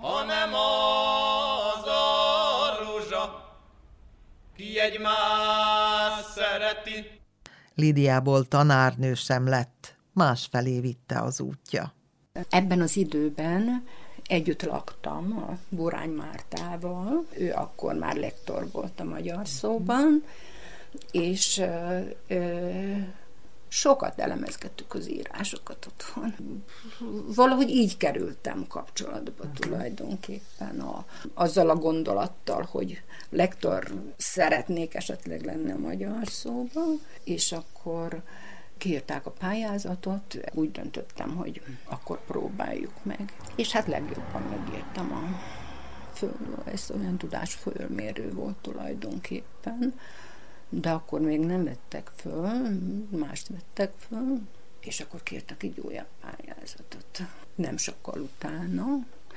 [0.00, 3.54] hanem az a rózsa,
[4.56, 7.20] ki egymás szereti.
[7.74, 11.96] Lidiából tanárnő sem lett, másfelé vitte az útja.
[12.48, 13.86] Ebben az időben
[14.26, 20.24] együtt laktam a Burány Mártával, ő akkor már lektor volt a magyar szóban,
[21.10, 22.96] és ö, ö,
[23.68, 26.34] sokat elemezgettük az írásokat otthon.
[27.34, 35.78] Valahogy így kerültem kapcsolatba tulajdonképpen a, azzal a gondolattal, hogy lektor szeretnék esetleg lenni a
[35.78, 38.22] magyar szóban, és akkor
[38.78, 43.32] kiírták a pályázatot, úgy döntöttem, hogy akkor próbáljuk meg.
[43.56, 45.22] És hát legjobban megírtam a
[46.12, 49.94] föl, ez olyan tudás fölmérő volt tulajdonképpen,
[50.68, 52.48] de akkor még nem vettek föl,
[53.10, 54.40] mást vettek föl,
[54.80, 57.22] és akkor kértek egy újabb pályázatot.
[57.54, 58.84] Nem sokkal utána.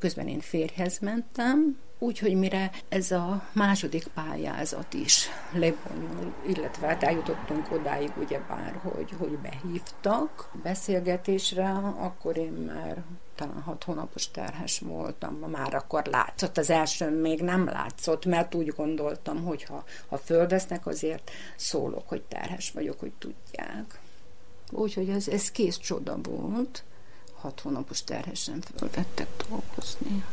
[0.01, 7.71] Közben én férjhez mentem, Úgyhogy mire ez a második pályázat is lebonyol, illetve hát eljutottunk
[7.71, 13.03] odáig, ugye bár, hogy, hogy behívtak beszélgetésre, akkor én már
[13.35, 18.67] talán hat hónapos terhes voltam, már akkor látszott, az első még nem látszott, mert úgy
[18.67, 23.99] gondoltam, hogy ha, ha földesznek, azért szólok, hogy terhes vagyok, hogy tudják.
[24.71, 26.83] Úgyhogy ez, ez kész csoda volt,
[27.41, 30.23] hat hónapos terhesen fölvettek dolgozni.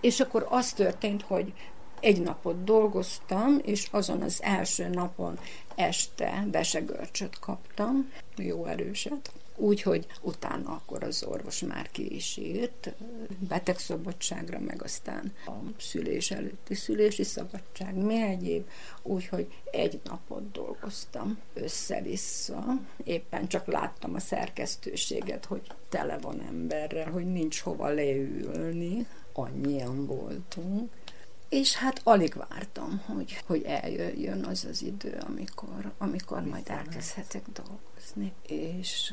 [0.00, 1.52] És akkor az történt, hogy
[2.00, 5.38] egy napot dolgoztam, és azon az első napon
[5.74, 9.32] este besegörcsöt kaptam, jó erőset.
[9.60, 12.94] Úgyhogy utána akkor az orvos már ki is írt
[13.38, 18.68] betegszabadságra, meg aztán a szülés előtti szülési szabadság, mi egyéb.
[19.02, 22.64] Úgyhogy egy napot dolgoztam össze-vissza.
[23.04, 30.90] Éppen csak láttam a szerkesztőséget, hogy tele van emberrel, hogy nincs hova leülni annyian voltunk,
[31.48, 38.32] és hát alig vártam, hogy, hogy eljöjjön az az idő, amikor, amikor majd elkezdhetek dolgozni.
[38.46, 39.12] És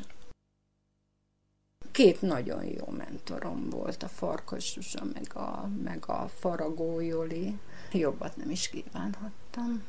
[1.96, 7.58] két nagyon jó mentorom volt, a Farkas Zsuzsa, meg a, meg a Faragó Joli.
[7.92, 9.82] Jobbat nem is kívánhattam.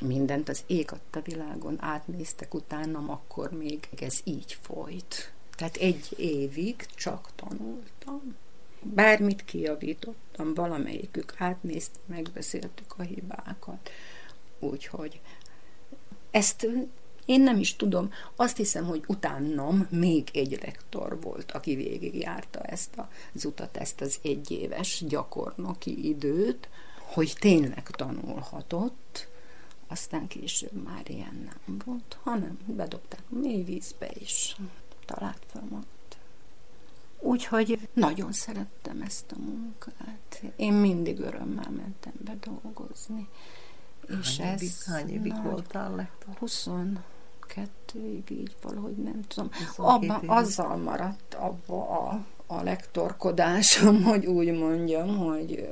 [0.00, 5.32] Mindent az ég adta világon átnéztek utánam, akkor még ez így folyt.
[5.56, 8.36] Tehát egy évig csak tanultam
[8.80, 13.90] bármit kijavítottam, valamelyikük átnézte, megbeszéltük a hibákat.
[14.58, 15.20] Úgyhogy
[16.30, 16.66] ezt
[17.24, 18.12] Én nem is tudom.
[18.36, 22.90] Azt hiszem, hogy utánam még egy rektor volt, aki végigjárta ezt
[23.34, 26.68] az utat, ezt az egyéves gyakornoki időt,
[26.98, 29.28] hogy tényleg tanulhatott,
[29.86, 34.56] aztán később már ilyen nem volt, hanem bedobták a mély vízbe, és
[35.06, 35.86] talált fel magát.
[37.18, 40.42] Úgyhogy nagyon szerettem ezt a munkát.
[40.56, 43.28] Én mindig örömmel mentem be dolgozni.
[44.20, 46.34] És hány évig, ez hány évig nagy, voltál lektor?
[46.40, 49.50] 22-ig, így valahogy nem tudom.
[49.76, 55.68] Abba, azzal maradt abba a, a lektorkodásom, hogy úgy mondjam, hogy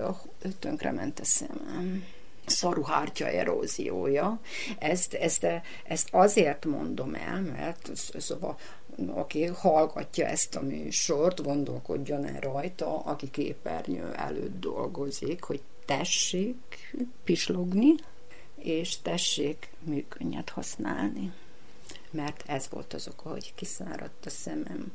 [0.58, 2.04] tönkrement a szemem
[2.50, 4.40] szaruhártya eróziója.
[4.78, 5.46] Ezt, ezt,
[5.84, 8.58] ezt azért mondom el, mert szóval
[9.14, 16.56] aki hallgatja ezt a műsort, gondolkodjon el rajta, aki képernyő előtt dolgozik, hogy tessék
[17.24, 17.94] pislogni,
[18.62, 21.32] és tessék műkönnyet használni.
[22.10, 24.92] Mert ez volt az oka, hogy kiszáradt a szemem,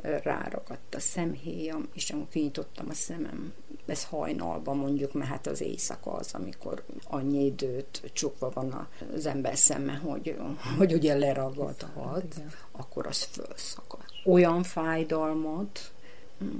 [0.00, 3.52] ráragadt a szemhéjam, és amikor kinyitottam a szemem,
[3.86, 9.56] ez hajnalban mondjuk, mert hát az éjszaka az, amikor annyi időt csukva van az ember
[9.56, 10.36] szeme, hogy,
[10.78, 12.40] hogy ugye leragadhat,
[12.72, 14.04] akkor az fölszakad.
[14.24, 15.92] Olyan fájdalmat,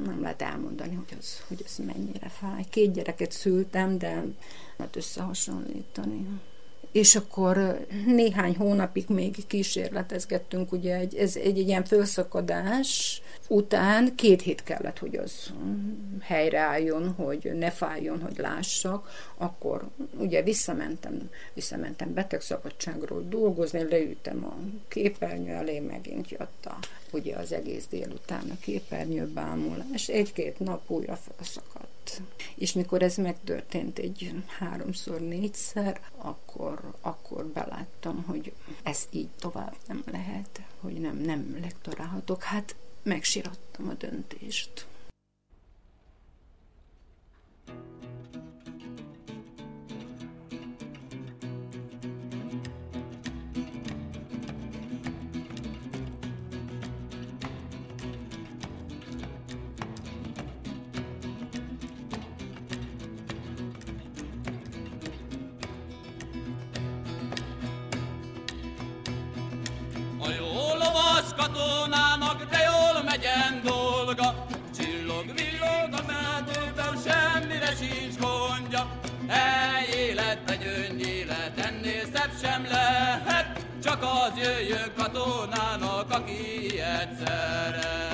[0.05, 2.65] nem lehet elmondani, hogy az, hogy az mennyire fáj.
[2.71, 4.25] Két gyereket szültem, de
[4.77, 6.27] lehet összehasonlítani.
[6.93, 14.43] És akkor néhány hónapig még kísérletezgettünk, ugye egy, ez egy, egy ilyen felszakadás után két
[14.43, 15.53] hét kellett, hogy az
[16.21, 19.89] helyreálljon, hogy ne fájjon, hogy lássak, akkor
[20.19, 24.57] ugye visszamentem, visszamentem betegszabadságról dolgozni, leültem a
[24.89, 26.79] képernyő elé, megint jött a,
[27.13, 32.21] ugye az egész délután a képernyő bámulás, egy-két nap újra felszakadt.
[32.55, 40.03] És mikor ez megtörtént egy háromszor, négyszer, akkor, akkor beláttam, hogy ez így tovább nem
[40.13, 42.43] lehet, hogy nem, nem lektorálhatok.
[42.43, 42.75] Hát
[43.07, 44.87] megsirattam a döntést.
[73.17, 74.47] Jól megyen dolga.
[74.77, 79.01] Csillog, villog a medőben, semmire sincs gondja.
[79.29, 88.06] E élet, egy élet, ennél szebb sem lehet, csak az jöjjön katonának, aki ilyet szeret.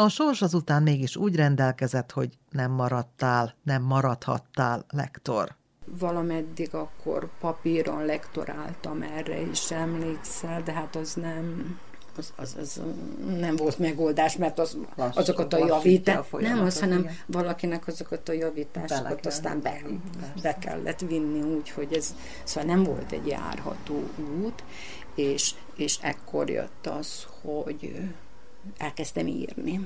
[0.00, 5.54] A sors azután mégis úgy rendelkezett, hogy nem maradtál, nem maradhattál lektor.
[5.98, 11.78] Valameddig akkor papíron lektoráltam erre is, emlékszel, de hát az nem,
[12.16, 12.80] az, az, az
[13.38, 17.14] nem volt megoldás, mert az, Lass, azokat a javításokat, nem az, hanem igen.
[17.26, 19.80] valakinek azokat a javításokat aztán be,
[20.42, 24.08] be kellett vinni úgy, hogy ez szóval nem volt egy járható
[24.42, 24.64] út,
[25.14, 28.10] és, és ekkor jött az, hogy
[28.78, 29.80] elkezdtem írni.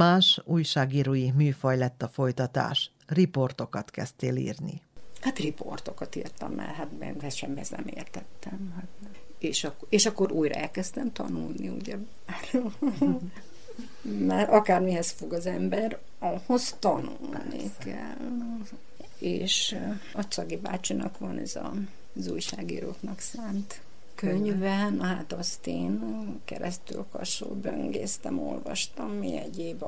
[0.00, 2.90] Más újságírói műfaj lett a folytatás.
[3.06, 4.82] Riportokat kezdtél írni.
[5.20, 8.72] Hát riportokat írtam, mert hát mert sem ez nem értettem.
[8.76, 8.86] Hát,
[9.38, 11.96] és, akkor, és akkor újra elkezdtem tanulni, ugye.
[14.28, 18.16] mert akármihez fog az ember, ahhoz tanulni kell.
[19.18, 19.76] És
[20.12, 21.72] a Cagi bácsinak van ez a,
[22.16, 23.80] az újságíróknak szánt
[24.20, 26.00] könyve, hát azt én
[26.44, 29.84] keresztül kassul böngésztem, olvastam, mi egyéb,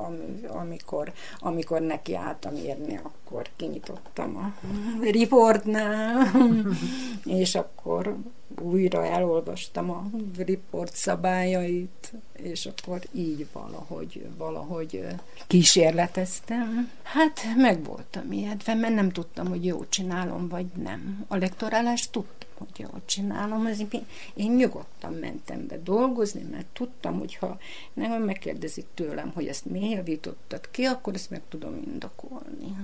[0.47, 4.53] amikor, amikor neki álltam írni, akkor kinyitottam a
[5.01, 6.31] riportnál,
[7.41, 8.17] és akkor
[8.61, 15.05] újra elolvastam a riport szabályait, és akkor így valahogy, valahogy
[15.47, 16.91] kísérleteztem.
[17.03, 21.25] Hát meg voltam ijedve, mert nem tudtam, hogy jól csinálom, vagy nem.
[21.27, 23.85] A lektorálást tudtam hogy jól csinálom, az
[24.33, 27.57] én nyugodtan mentem be dolgozni, mert tudtam, hogy ha
[27.93, 32.75] nem megkérdezik tőlem, hogy ezt miért javítottad ki, akkor ezt meg tudom indokolni.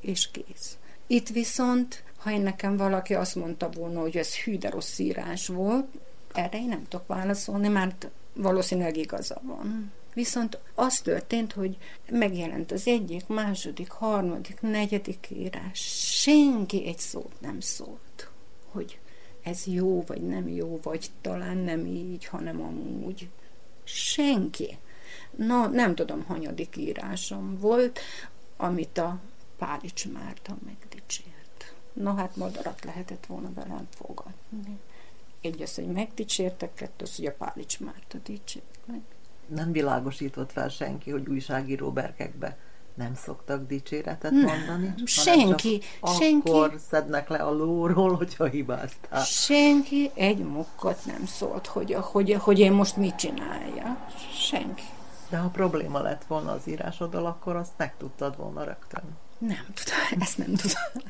[0.00, 0.78] És kész.
[1.06, 5.46] Itt viszont, ha én nekem valaki azt mondta volna, hogy ez hű, de rossz írás
[5.46, 5.86] volt,
[6.32, 9.92] erre én nem tudok válaszolni, mert valószínűleg igaza van.
[10.14, 11.76] Viszont az történt, hogy
[12.10, 15.80] megjelent az egyik, második, harmadik, negyedik írás.
[16.20, 18.30] Senki egy szót nem szólt,
[18.70, 18.98] hogy
[19.42, 23.28] ez jó, vagy nem jó, vagy talán nem így, hanem amúgy.
[23.84, 24.78] Senki.
[25.36, 28.00] Na, nem tudom, hanyadik írásom volt,
[28.56, 29.20] amit a
[29.58, 31.74] Pálics Márta megdicsért.
[31.92, 34.78] Na hát madarat lehetett volna velem fogadni.
[35.40, 39.00] Egy az, hogy megdicsértek, kettő az, hogy a Pálics Márta dicsért meg.
[39.46, 42.56] Nem világosított fel senki, hogy újságíró berkekbe
[43.00, 44.94] nem szoktak dicséretet mondani.
[45.04, 45.80] Senki,
[46.18, 46.48] senki.
[46.48, 49.24] Akkor szednek le a lóról, hogyha hibáztál.
[49.24, 54.06] Senki egy mukkat nem szólt, hogy, hogy, hogy én most mit csinálja.
[54.34, 54.82] Senki.
[55.28, 59.02] De ha probléma lett volna az írásoddal, akkor azt megtudtad volna rögtön.
[59.38, 61.04] Nem tudom, ezt nem tudom.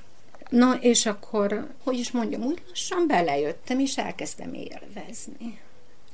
[0.48, 5.60] Na, és akkor, hogy is mondjam, úgy lassan belejöttem, és elkezdtem élvezni.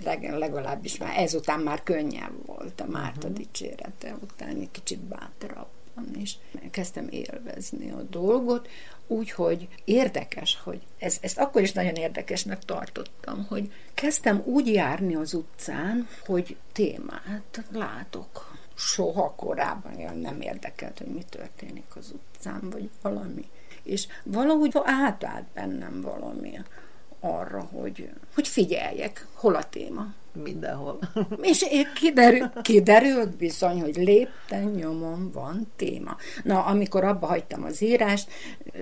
[0.05, 3.43] Leg, legalábbis már ezután már könnyebb volt a Márta uh-huh.
[3.43, 6.35] dicsérete, után egy kicsit bátrabban, és
[6.71, 8.69] kezdtem élvezni a dolgot,
[9.07, 15.35] úgyhogy érdekes, hogy ez, ezt akkor is nagyon érdekesnek tartottam, hogy kezdtem úgy járni az
[15.35, 18.55] utcán, hogy témát látok.
[18.75, 23.49] Soha korábban nem érdekelt, hogy mi történik az utcán, vagy valami.
[23.83, 26.59] És valahogy átállt bennem valami
[27.21, 30.15] arra, hogy, hogy figyeljek, hol a téma.
[30.43, 30.99] Mindenhol.
[31.41, 36.17] És kiderül, kiderült bizony, hogy lépten nyomon van téma.
[36.43, 38.31] Na, amikor abba hagytam az írást,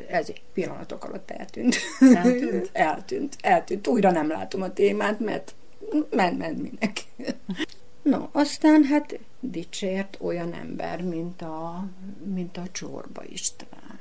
[0.09, 1.76] ez egy pillanatok alatt eltűnt.
[2.14, 2.70] Eltűnt?
[2.89, 3.87] eltűnt, eltűnt.
[3.87, 5.55] Újra nem látom a témát, mert
[6.11, 7.03] ment, ment mindenki.
[8.03, 11.85] No, aztán hát dicsért olyan ember, mint a,
[12.35, 13.95] mint a Csorba István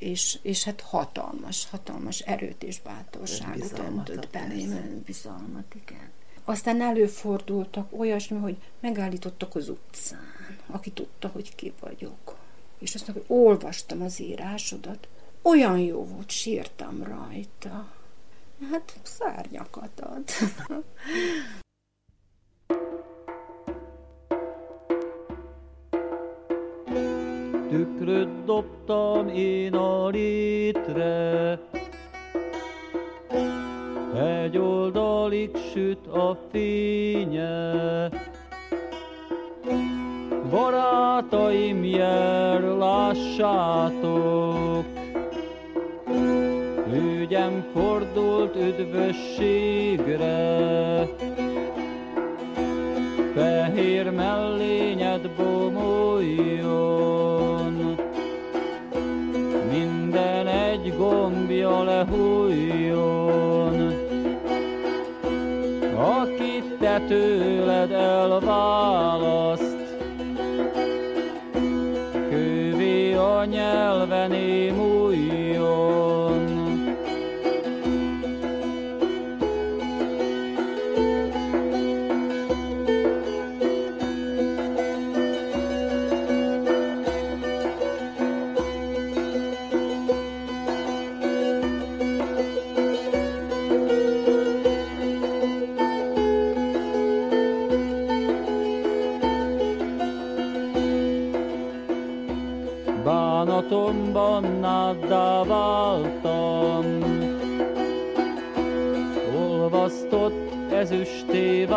[0.00, 6.10] és, és hát hatalmas, hatalmas erőt és bátorságot öntött belém, bizalmat, igen.
[6.44, 12.36] Aztán előfordultak olyasmi, hogy megállítottak az utcán, aki tudta, hogy ki vagyok.
[12.78, 15.08] És azt mondta, hogy olvastam az írásodat,
[15.42, 17.92] olyan jó volt, sírtam rajta.
[18.70, 20.24] Hát szárnyakat ad.
[27.70, 31.58] Tükröt dobtam én a létre,
[34.14, 38.08] egy oldalig süt a fénye.
[40.50, 44.84] Barátaim, jel, lássátok,
[46.92, 50.28] ügyem fordult üdvösségre.
[53.34, 57.19] Fehér mellényed bomoljon,
[61.60, 63.76] gombja lehújjon.
[65.96, 69.69] Akit te tőled elválaszt,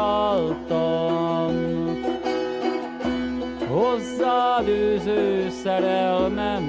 [0.04, 1.56] váltam.
[3.68, 6.62] Hozzád őző szerelmemben,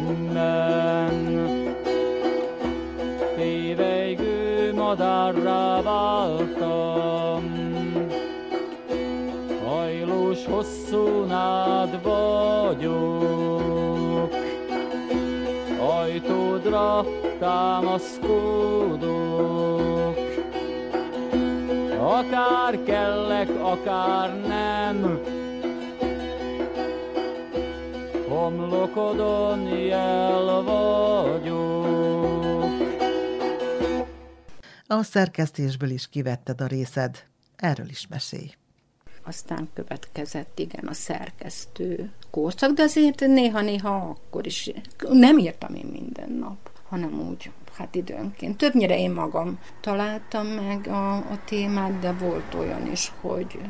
[3.37, 7.43] Tévejgő madárrá váltam.
[9.67, 13.15] Hajlós hosszú nád vagyok,
[15.79, 17.05] ajtódra
[17.39, 19.14] támaszkodok.
[23.45, 25.21] Kellek, akár nem,
[28.29, 31.83] homlokodon jel vagyok.
[34.87, 37.25] A szerkesztésből is kivetted a részed.
[37.57, 38.51] Erről is mesélj.
[39.27, 46.31] Aztán következett, igen, a szerkesztő korszak, de azért néha-néha akkor is nem írtam én minden
[46.31, 48.57] nap, hanem úgy, hát időnként.
[48.57, 53.61] Többnyire én magam találtam meg a, a témát, de volt olyan is, hogy,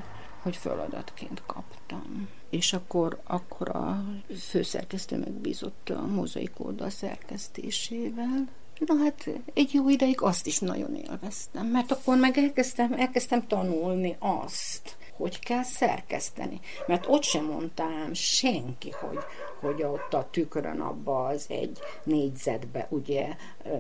[0.43, 2.29] hogy feladatként kaptam.
[2.51, 4.05] És akkor, akkor a
[4.49, 8.49] főszerkesztő megbízott a mozaik oldal szerkesztésével,
[8.79, 14.17] Na hát egy jó ideig azt is nagyon élveztem, mert akkor meg elkezdtem, elkezdtem tanulni
[14.19, 16.61] azt, hogy kell szerkeszteni.
[16.87, 19.19] Mert ott sem mondtam senki, hogy,
[19.61, 23.27] hogy ott a tükrön abba az egy négyzetbe, ugye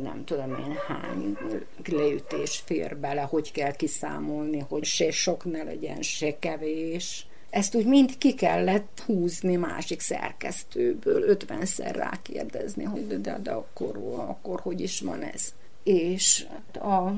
[0.02, 1.36] nem tudom én hány
[1.84, 7.26] leütés fér bele, hogy kell kiszámolni, hogy se sok ne legyen, se kevés.
[7.50, 13.96] Ezt úgy mind ki kellett húzni másik szerkesztőből, ötvenszer rákérdezni, hogy de, de, de akkor,
[14.16, 15.52] akkor hogy is van ez.
[15.82, 17.10] És a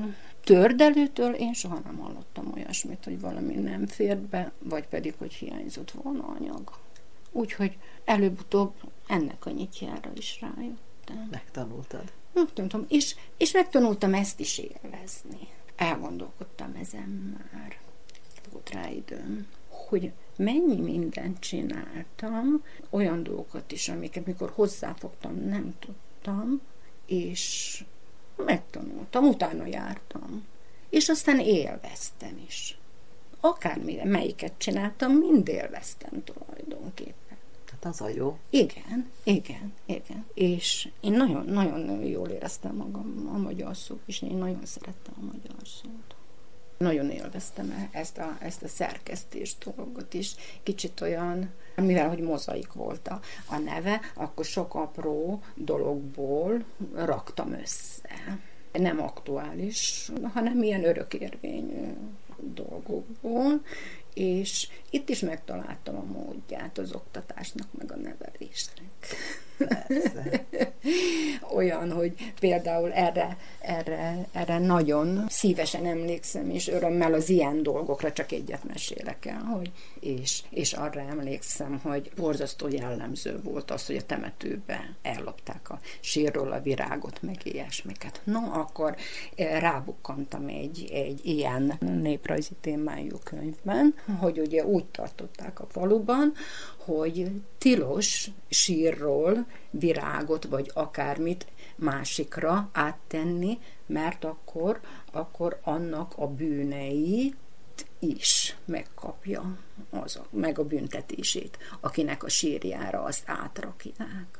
[0.43, 2.36] tördelőtől én soha nem hallottam
[2.67, 6.71] olyasmit, hogy valami nem fért be, vagy pedig, hogy hiányzott volna anyag.
[7.31, 8.73] Úgyhogy előbb-utóbb
[9.07, 11.27] ennek a nyitjára is rájöttem.
[11.31, 12.11] Megtanultad.
[12.33, 15.47] Megtanultam, és, és megtanultam ezt is élvezni.
[15.75, 17.77] Elgondolkodtam ezen már.
[18.51, 26.61] Volt rá időm, hogy mennyi mindent csináltam, olyan dolgokat is, amiket mikor hozzáfogtam, nem tudtam,
[27.05, 27.83] és
[28.35, 30.45] megtanultam, utána jártam.
[30.89, 32.77] És aztán élveztem is.
[33.39, 37.37] Akármire, melyiket csináltam, mind élveztem tulajdonképpen.
[37.71, 38.37] Hát az a jó.
[38.49, 40.25] Igen, igen, igen.
[40.33, 45.25] És én nagyon, nagyon jól éreztem magam a magyar szó, és én nagyon szerettem a
[45.25, 46.15] magyar szót.
[46.77, 50.35] Nagyon élveztem ezt a, ezt a szerkesztés dolgot is.
[50.63, 58.39] Kicsit olyan, mivel hogy mozaik volt a, a neve, akkor sok apró dologból raktam össze.
[58.77, 61.93] Nem aktuális, hanem ilyen örökérvényű
[62.39, 63.61] dolgokból,
[64.13, 69.15] és itt is megtaláltam a módját az oktatásnak, meg a nevelésnek.
[71.55, 78.31] Olyan, hogy például erre, erre, erre nagyon szívesen emlékszem, és örömmel az ilyen dolgokra csak
[78.31, 84.05] egyet mesélek el, hogy, és, és arra emlékszem, hogy borzasztó jellemző volt az, hogy a
[84.05, 88.21] temetőbe ellopták a sírról a virágot, meg ilyesmiket.
[88.23, 88.95] No, akkor
[89.35, 96.33] eh, rábukkantam egy, egy ilyen néprajzi témájú könyvben, hogy ugye úgy tartották a faluban,
[96.77, 104.79] hogy tilos sírról virágot vagy akármit másikra áttenni, mert akkor,
[105.11, 107.35] akkor annak a bűnei
[107.99, 109.57] is megkapja
[109.89, 114.39] az, meg a büntetését, akinek a sírjára azt átrakják.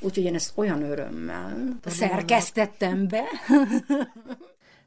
[0.00, 3.22] Úgyhogy én ezt olyan örömmel szerkesztettem be.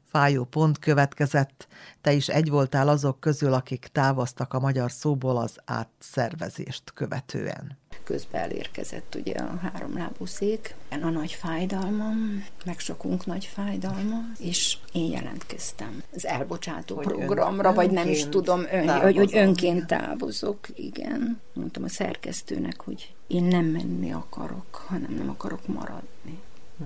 [0.04, 1.68] Fájó pont következett,
[2.00, 7.78] te is egy voltál azok közül, akik távoztak a magyar szóból az átszervezést követően.
[8.06, 15.10] Közben elérkezett ugye a háromlábú szék, a nagy fájdalmam, meg sokunk nagy fájdalma, és én
[15.10, 20.58] jelentkeztem az elbocsátó hogy programra, ön, vagy nem is tudom, ön, hogy, hogy önként távozok,
[20.74, 21.40] igen.
[21.52, 26.38] Mondtam a szerkesztőnek, hogy én nem menni akarok, hanem nem akarok maradni.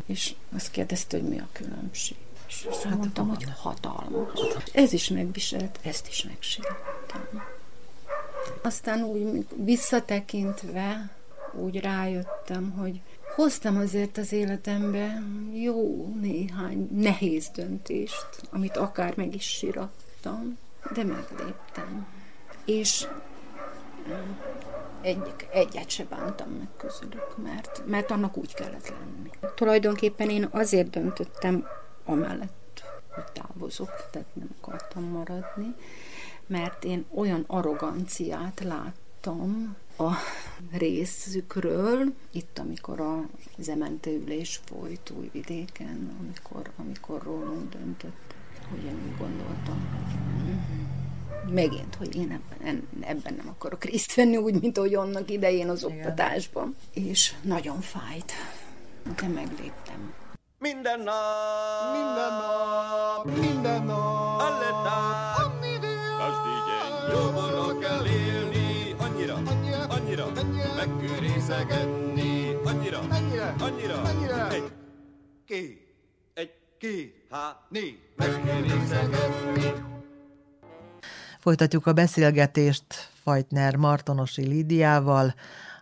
[0.06, 2.16] És azt kérdezte, hogy mi a különbség.
[2.48, 4.40] És hát mondtam, hogy hatalmas.
[4.72, 7.42] Ez is megviselt, ezt is megsértem.
[8.62, 11.10] Aztán úgy visszatekintve
[11.52, 13.00] úgy rájöttem, hogy
[13.34, 15.22] hoztam azért az életembe
[15.52, 20.58] jó néhány nehéz döntést, amit akár meg is sírattam,
[20.94, 22.06] de megléptem.
[22.64, 23.06] És
[25.00, 29.30] egy, egyet se bántam meg közülük, mert, mert annak úgy kellett lenni.
[29.54, 31.66] Tulajdonképpen én azért döntöttem
[32.04, 32.82] amellett,
[33.14, 35.74] hogy távozok, tehát nem akartam maradni,
[36.50, 40.10] mert én olyan arroganciát láttam a
[40.72, 43.24] részükről, itt, amikor a
[43.58, 48.34] zementőülés folyt újvidéken, amikor, amikor rólunk döntött,
[48.70, 49.88] hogy én úgy gondoltam,
[51.44, 55.68] hogy megint, hogy én ebben, ebben nem akarok részt venni, úgy, mint ahogy annak idején
[55.68, 55.96] az Igen.
[55.96, 56.76] oktatásban.
[56.92, 58.32] És nagyon fájt,
[59.16, 60.14] de megléptem.
[60.58, 61.16] Minden nap,
[61.92, 65.59] minden nap, minden nap, alle tag,
[67.10, 74.72] Jóborra kell élni, annyira, annyira, annyira, annyira megkőrészegetni, annyira, annyira, annyira, annyira, egy,
[75.46, 75.94] két,
[76.34, 79.72] egy, két, há, né, megkőrészegetni.
[81.38, 85.34] Folytatjuk a beszélgetést Fajtner Martonosi Lídiával,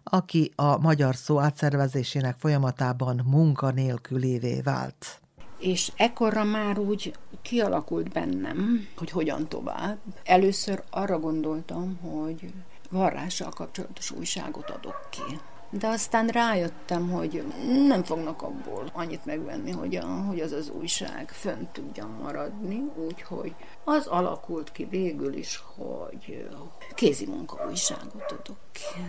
[0.03, 5.21] aki a magyar szó átszervezésének folyamatában munkanélkülévé vált.
[5.59, 9.99] És ekkorra már úgy kialakult bennem, hogy hogyan tovább.
[10.25, 12.53] Először arra gondoltam, hogy
[12.91, 15.39] varrással kapcsolatos újságot adok ki.
[15.71, 17.53] De aztán rájöttem, hogy
[17.87, 23.55] nem fognak abból annyit megvenni, hogy, a, hogy az az újság fönt tudjon maradni, úgyhogy
[23.85, 26.49] az alakult ki végül is, hogy
[26.95, 29.01] kézi munka újságot adok ki.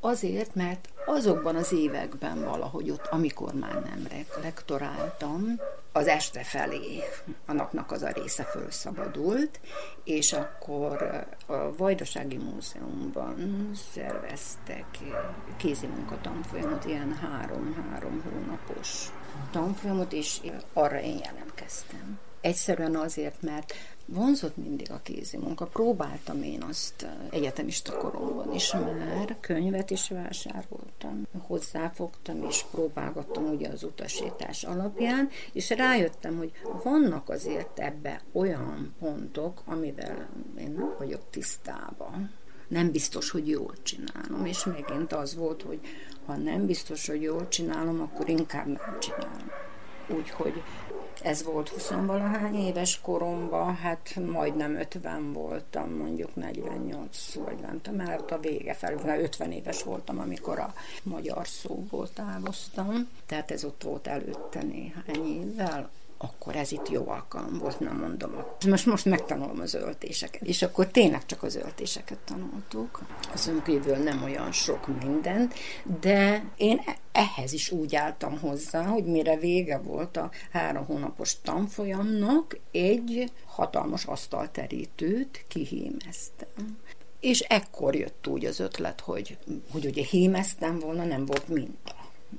[0.00, 4.06] Azért, mert azokban az években valahogy ott, amikor már nem
[4.42, 5.60] lektoráltam,
[5.96, 7.02] az este felé
[7.46, 9.60] a napnak az a része felszabadult,
[10.04, 14.86] és akkor a Vajdasági Múzeumban szerveztek
[15.56, 19.08] kézi munkatanfolyamot, ilyen három-három hónapos
[19.50, 20.40] tanfolyamot, és
[20.72, 22.18] arra én jelentkeztem.
[22.40, 23.74] Egyszerűen azért, mert
[24.06, 25.66] vonzott mindig a kézi munka.
[25.66, 33.82] Próbáltam én azt egyetemista koromban is már, könyvet is vásároltam, hozzáfogtam és próbálgattam ugye az
[33.82, 36.52] utasítás alapján, és rájöttem, hogy
[36.82, 40.28] vannak azért ebbe olyan pontok, amivel
[40.58, 42.30] én nem vagyok tisztában
[42.68, 44.46] nem biztos, hogy jól csinálom.
[44.46, 45.80] És megint az volt, hogy
[46.26, 49.50] ha nem biztos, hogy jól csinálom, akkor inkább nem csinálom.
[50.08, 50.62] Úgyhogy
[51.24, 58.06] ez volt 20 valahány éves koromban, hát majdnem 50 voltam, mondjuk 48 vagy nem tudom,
[58.06, 63.82] mert a vége felül, 50 éves voltam, amikor a magyar szóból távoztam, tehát ez ott
[63.82, 65.90] volt előtte néhány évvel,
[66.24, 68.30] akkor ez itt jó alkalom volt, nem mondom.
[68.68, 70.42] Most, most megtanulom az öltéseket.
[70.42, 73.02] És akkor tényleg csak az öltéseket tanultuk.
[73.32, 75.54] Azon kívül nem olyan sok mindent,
[76.00, 81.40] de én e- ehhez is úgy álltam hozzá, hogy mire vége volt a három hónapos
[81.40, 86.78] tanfolyamnak, egy hatalmas asztalterítőt kihímeztem.
[87.20, 89.38] És ekkor jött úgy az ötlet, hogy,
[89.72, 91.94] hogy ugye hímeztem volna, nem volt minta.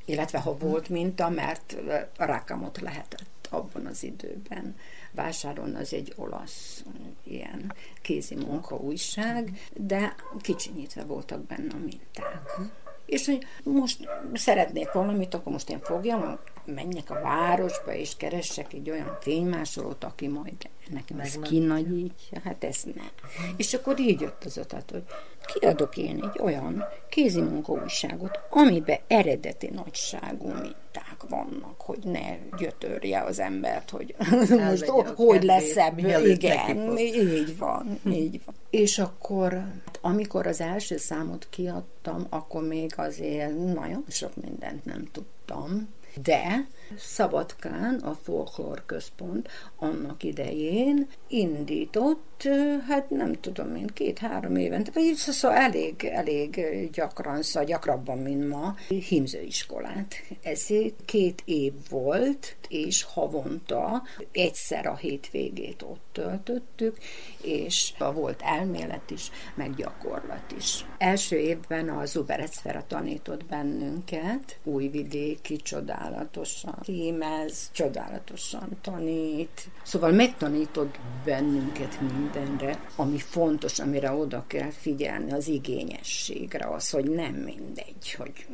[0.05, 1.75] Illetve ha volt minta, mert
[2.17, 4.75] a rákamot lehetett abban az időben
[5.11, 6.83] vásárolni, az egy olasz
[7.23, 12.59] ilyen kézi munka újság, de kicsinyítve voltak benne a minták.
[13.05, 18.89] És hogy most szeretnék valamit, akkor most én fogjam, menjek a városba, és keressek egy
[18.89, 22.39] olyan fénymásolót, aki majd nekem ezt kinagyítja.
[22.43, 23.09] Hát ez nem.
[23.57, 25.03] És akkor így jött az ötlet, hogy
[25.45, 33.39] kiadok én egy olyan kézi újságot, amiben eredeti nagyságú minták vannak, hogy ne gyötörje az
[33.39, 34.15] embert, hogy
[34.69, 34.85] most
[35.15, 36.25] hogy lesz ebből.
[36.25, 38.55] Igen, így van, így van.
[38.69, 39.63] És akkor,
[40.01, 46.65] amikor az első számot kiadtam, akkor még azért nagyon sok mindent nem tudtam, De
[46.97, 52.47] Szabadkán a Folklor Központ annak idején indított,
[52.87, 56.61] hát nem tudom én, két-három évente, vagy szóval elég, elég
[56.91, 60.15] gyakran, szóval gyakrabban, mint ma, hímzőiskolát.
[60.43, 60.67] Ez
[61.05, 66.97] két év volt, és havonta egyszer a hétvégét ott töltöttük,
[67.41, 70.85] és volt elmélet is, meg gyakorlat is.
[70.97, 82.79] Első évben a Zuberecfera tanított bennünket, újvidéki, csodálatosan kémez, csodálatosan tanít, szóval megtanított bennünket mindenre,
[82.95, 88.45] ami fontos, amire oda kell figyelni, az igényességre, az, hogy nem mindegy, hogy,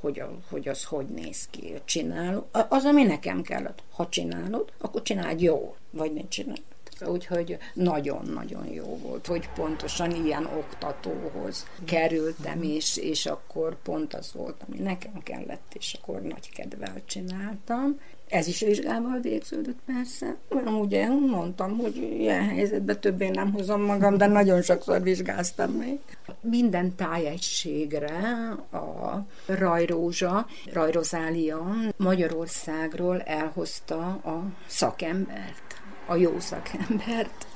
[0.00, 2.46] hogy, hogy az hogy néz ki, csinálok.
[2.68, 3.82] Az, ami nekem kellett.
[3.92, 6.69] Ha csinálod, akkor csináld jól, vagy ne csinálod.
[7.06, 14.64] Úgyhogy nagyon-nagyon jó volt, hogy pontosan ilyen oktatóhoz kerültem, és, és akkor pont az volt,
[14.68, 17.98] ami nekem kellett, és akkor nagy kedvel csináltam.
[18.30, 20.36] Ez is vizsgával végződött persze.
[20.48, 25.98] Mert ugye mondtam, hogy ilyen helyzetben többé nem hozom magam, de nagyon sokszor vizsgáztam még.
[26.40, 35.69] Minden tájegységre a Rajrózsa, Rajrozália Magyarországról elhozta a szakembert
[36.10, 37.46] a jó szakembert,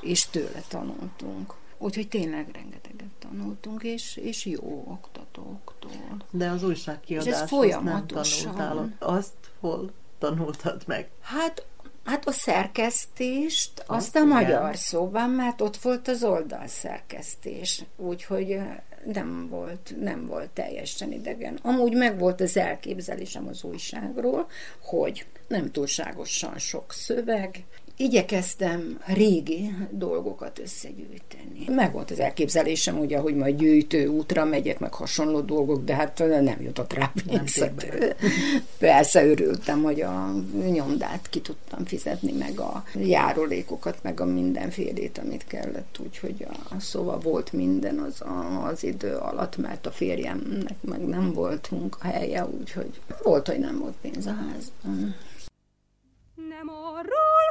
[0.00, 1.54] és tőle tanultunk.
[1.78, 6.16] Úgyhogy tényleg rengeteget tanultunk, és, és jó oktatóktól.
[6.30, 8.96] De az újságkiadáshoz nem tanultál.
[8.98, 11.10] Azt hol tanultad meg?
[11.20, 11.64] Hát
[12.04, 14.28] Hát a szerkesztést, azt, azt a igen.
[14.28, 18.60] magyar szóban, mert ott volt az oldalszerkesztés, úgyhogy
[19.04, 21.58] nem volt, nem volt teljesen idegen.
[21.62, 24.46] Amúgy meg volt az elképzelésem az újságról,
[24.82, 27.64] hogy nem túlságosan sok szöveg,
[28.00, 31.64] igyekeztem régi dolgokat összegyűjteni.
[31.68, 36.18] Meg volt az elképzelésem, ugye, hogy majd gyűjtő útra megyek, meg hasonló dolgok, de hát
[36.18, 37.70] nem jutott rá pénzt.
[38.78, 40.34] Persze örültem, hogy a
[40.70, 47.18] nyomdát ki tudtam fizetni, meg a járulékokat, meg a mindenfélét, amit kellett, úgyhogy a, szóval
[47.18, 53.00] volt minden az, a, az idő alatt, mert a férjemnek meg nem volt munkahelye, úgyhogy
[53.22, 55.14] volt, hogy nem volt pénz a házban.
[56.34, 57.50] Nem arról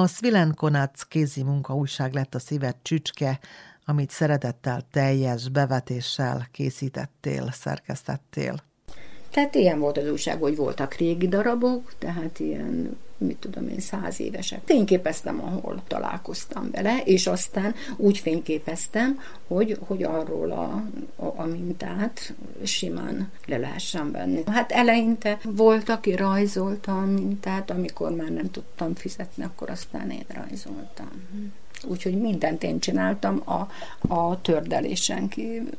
[0.00, 3.38] A Svilen Konac kézi munka újság lett a szívet csücske,
[3.84, 8.62] amit szeretettel teljes bevetéssel készítettél, szerkesztettél.
[9.30, 14.20] Tehát ilyen volt az újság, hogy voltak régi darabok, tehát ilyen mit tudom én, száz
[14.20, 14.60] évesek.
[14.64, 20.84] Fényképeztem, ahol találkoztam vele, és aztán úgy fényképeztem, hogy, hogy arról a,
[21.16, 22.34] a, a mintát
[22.64, 24.42] simán le lehessen venni.
[24.46, 30.24] Hát eleinte volt, aki rajzolta a mintát, amikor már nem tudtam fizetni, akkor aztán én
[30.28, 31.10] rajzoltam.
[31.84, 33.68] Úgyhogy mindent én csináltam a,
[34.14, 35.70] a tördelésen kívül.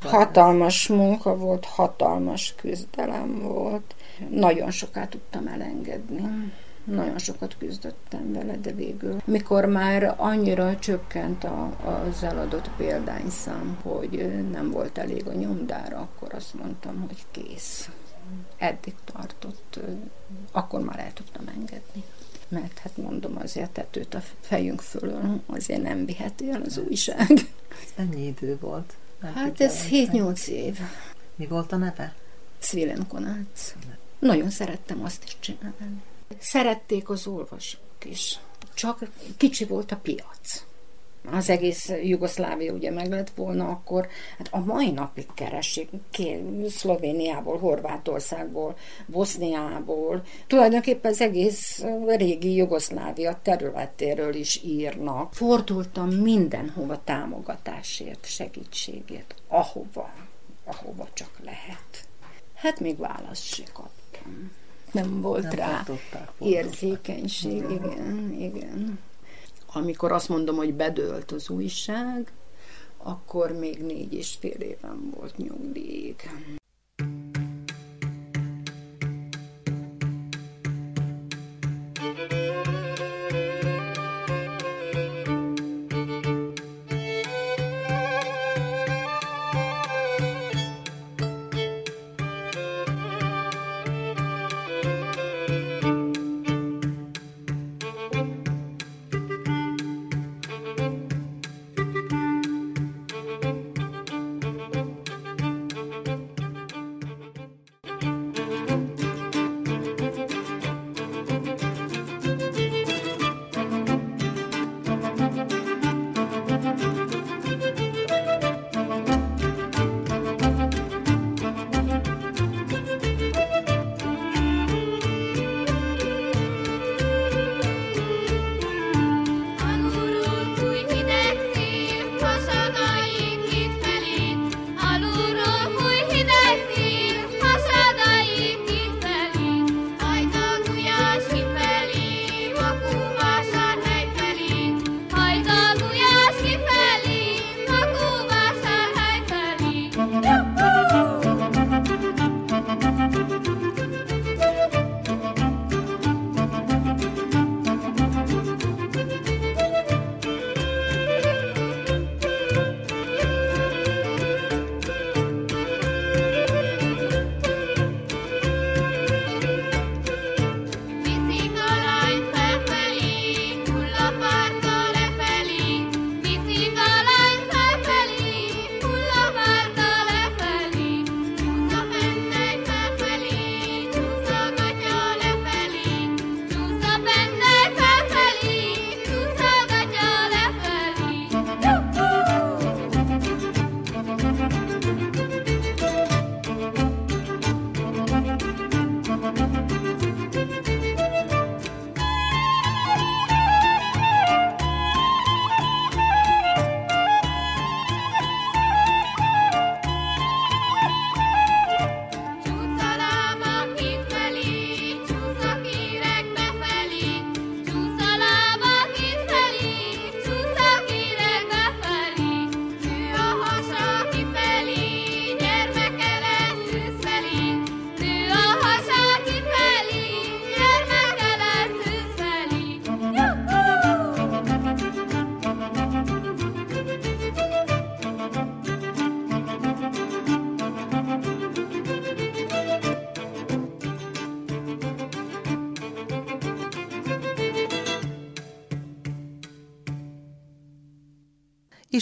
[0.00, 3.94] Hatalmas munka volt, hatalmas küzdelem volt.
[4.30, 6.22] Nagyon sokat tudtam elengedni.
[6.84, 14.42] Nagyon sokat küzdöttem vele, de végül, mikor már annyira csökkent a, az eladott példányszám, hogy
[14.50, 17.90] nem volt elég a nyomdára, akkor azt mondtam, hogy kész.
[18.56, 19.80] Eddig tartott,
[20.52, 22.04] akkor már el tudtam engedni
[22.48, 27.30] mert hát mondom, azért tetőt a fejünk fölül azért nem viheti el az újság.
[27.96, 28.94] Ennyi idő volt?
[29.34, 30.78] Hát ez 7-8 év.
[31.34, 32.14] Mi volt a neve?
[32.58, 33.74] Szvilen Konác.
[34.18, 36.02] Nagyon szerettem azt is csinálni.
[36.38, 38.38] Szerették az olvasók is.
[38.74, 38.98] Csak
[39.36, 40.64] kicsi volt a piac.
[41.32, 44.08] Az egész Jugoszlávia ugye meg lett volna, akkor
[44.38, 45.88] hát a mai napig keresik
[46.68, 48.76] Szlovéniából, Horvátországból,
[49.06, 50.22] Boszniából.
[50.46, 55.34] Tulajdonképpen az egész régi Jugoszlávia területéről is írnak.
[55.34, 60.12] Fordultam mindenhova támogatásért, segítségért, ahova,
[60.64, 62.08] ahova csak lehet.
[62.54, 64.50] Hát még választ se kaptam
[64.94, 65.84] nem volt nem rá
[66.38, 67.64] érzékenység.
[67.70, 68.98] Igen, igen.
[69.72, 72.32] Amikor azt mondom, hogy bedőlt az újság,
[72.96, 76.14] akkor még négy és fél éven volt nyugdíj.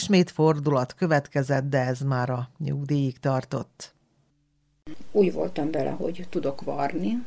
[0.03, 3.95] Ismét fordulat következett, de ez már a nyugdíjig tartott.
[5.13, 7.27] Úgy voltam vele, hogy tudok varni,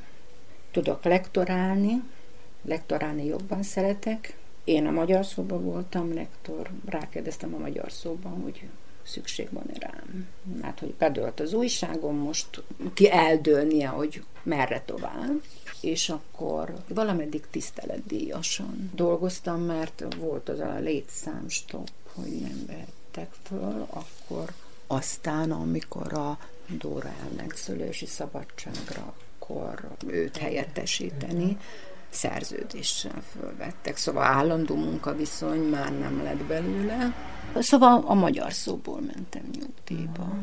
[0.72, 2.04] tudok lektorálni,
[2.62, 8.64] lektorálni jobban szeretek, Én a magyar szóban voltam lektor, rákérdeztem a magyar szóban, hogy
[9.04, 10.28] szükség van rám.
[10.62, 12.64] Mert hogy bedölt az újságom, most
[12.94, 15.42] ki eldőlnie, hogy merre tovább.
[15.82, 24.54] És akkor valameddig tiszteletdíjasan dolgoztam, mert volt az a létszámstop, hogy nem vehettek föl, akkor
[24.88, 26.38] aztán, amikor a
[26.68, 31.58] Dóra elmegszülési szabadságra, akkor őt helyettesíteni,
[32.10, 33.98] szerződéssel fölvettek.
[33.98, 37.16] Szóval állandó munkaviszony már nem lett belőle.
[37.60, 40.34] Szóval a magyar szóból mentem nyugdíjba.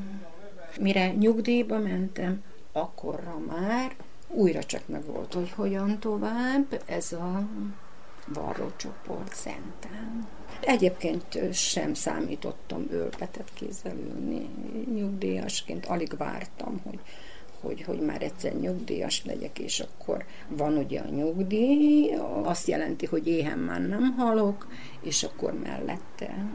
[0.80, 2.42] Mire nyugdíjba mentem,
[2.72, 3.96] akkorra már
[4.28, 7.48] újra csak meg volt, hogy hogyan tovább ez a
[8.26, 10.28] varrócsoport szenten.
[10.66, 14.48] Egyébként sem számítottam ölpetet kézzel ülni.
[14.94, 16.98] Nyugdíjasként, alig vártam, hogy
[17.62, 23.26] hogy, hogy már egyszer nyugdíjas legyek, és akkor van ugye a nyugdíj, azt jelenti, hogy
[23.28, 24.68] éhen már nem halok,
[25.00, 26.46] és akkor mellette,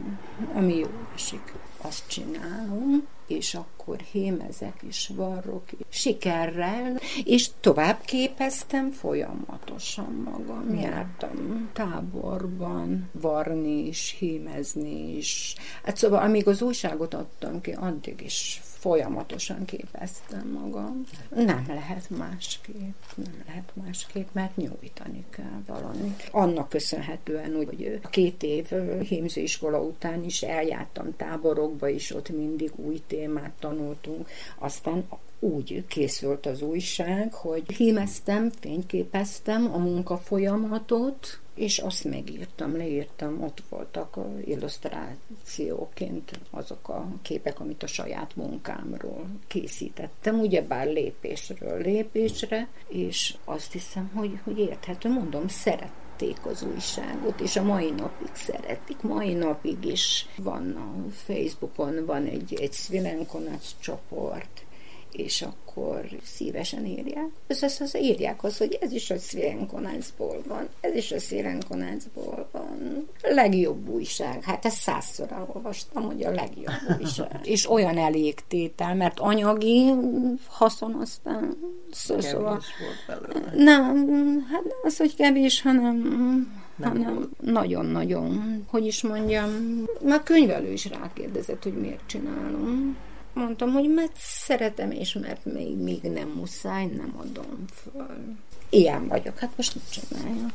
[0.54, 1.52] ami jó esik,
[1.82, 10.78] azt csinálom, és akkor hémezek is varrok sikerrel, és tovább képeztem folyamatosan magam.
[10.78, 15.54] Jártam táborban, varni is, hémezni is.
[15.84, 21.04] Hát szóval, amíg az újságot adtam ki, addig is folyamatosan képeztem magam.
[21.34, 26.28] Nem lehet másképp, nem lehet másképp, mert nyújtani kell valamit.
[26.30, 28.68] Annak köszönhetően, hogy a két év
[29.00, 34.28] hímzőiskola után is eljártam táborokba, és ott mindig új témát tanultunk.
[34.58, 35.04] Aztán
[35.38, 44.18] úgy készült az újság, hogy hímeztem, fényképeztem a munkafolyamatot, és azt megírtam, leírtam, ott voltak
[44.44, 54.10] illusztrációként azok a képek, amit a saját munkámról készítettem, ugyebár lépésről lépésre, és azt hiszem,
[54.14, 55.92] hogy, hogy érthető, mondom, szeret
[56.42, 59.00] az újságot, és a mai napig szeretik.
[59.02, 64.64] Mai napig is van a Facebookon, van egy, egy Svilenkonac csoport,
[65.12, 67.28] és akkor szívesen írják.
[67.46, 73.08] És azt írják az, hogy ez is a Szirenkonácból van, ez is a Szirenkonácból van.
[73.22, 74.42] Legjobb újság.
[74.42, 77.40] Hát ezt százszor elolvastam, hogy a legjobb újság.
[77.54, 79.92] és olyan elégtétel, mert anyagi
[80.46, 81.56] haszon aztán
[81.90, 82.62] szó, szóval...
[83.54, 84.06] Nem,
[84.50, 85.96] hát nem az, hogy kevés, hanem
[86.76, 89.50] nem hanem nagyon-nagyon, hogy is mondjam,
[90.02, 92.96] már könyvelő is rákérdezett, hogy miért csinálom
[93.38, 98.36] mondtam, hogy mert szeretem, és mert még, még nem muszáj, nem adom föl.
[98.70, 100.46] Ilyen vagyok, hát most mit csinálja.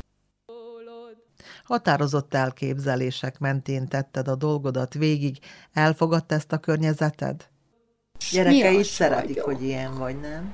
[1.63, 5.37] Határozott elképzelések mentén tetted a dolgodat végig.
[5.73, 7.47] Elfogadta ezt a környezeted?
[8.31, 9.45] Gyerekei is szeretik, vagyok.
[9.45, 10.53] hogy ilyen vagy, nem?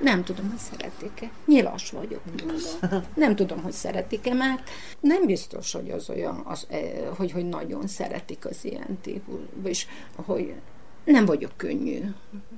[0.00, 1.30] Nem tudom, hogy szeretik-e.
[1.46, 2.20] Nyilas vagyok.
[2.24, 2.56] Mondom.
[3.14, 4.70] Nem tudom, hogy szeretik-e, mert
[5.00, 9.86] nem biztos, hogy az olyan, az, eh, hogy, hogy nagyon szeretik az ilyen típus, és
[10.14, 10.54] hogy
[11.04, 12.00] nem vagyok könnyű.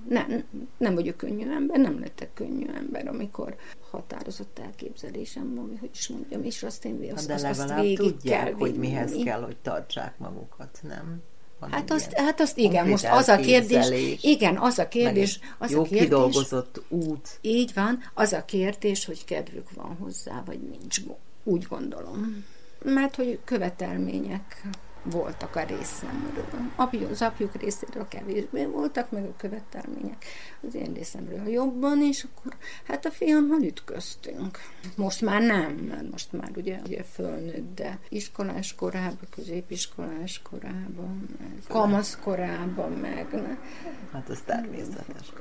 [0.09, 0.45] Nem,
[0.77, 3.57] nem vagyok könnyű ember, nem lettek könnyű ember, amikor
[3.91, 8.45] határozott elképzelésem van, hogy is mondjam, és azt én azt, De azt, azt végig tudják,
[8.45, 11.23] kell hogy mihez kell, hogy tartsák magukat, nem?
[11.59, 15.71] Van hát azt, hát azt igen, most az a kérdés, igen, az a kérdés, az
[15.71, 17.39] jó a kérdés, kidolgozott út.
[17.41, 21.01] Így van, az a kérdés, hogy kedvük van hozzá, vagy nincs.
[21.45, 22.45] Úgy gondolom.
[22.83, 24.63] Mert hogy követelmények
[25.11, 27.09] voltak a részemről.
[27.11, 30.25] Az apjuk részéről kevésbé voltak, meg a követelmények
[30.67, 34.59] az én részemről jobban, és akkor hát a fiammal ütköztünk.
[34.97, 41.63] Most már nem, mert most már ugye, ugye fölnőtt, de iskolás korában, középiskolás korában, meg
[41.69, 43.27] kamasz korában, meg...
[43.33, 43.57] Ne.
[44.13, 45.33] Hát ez természetes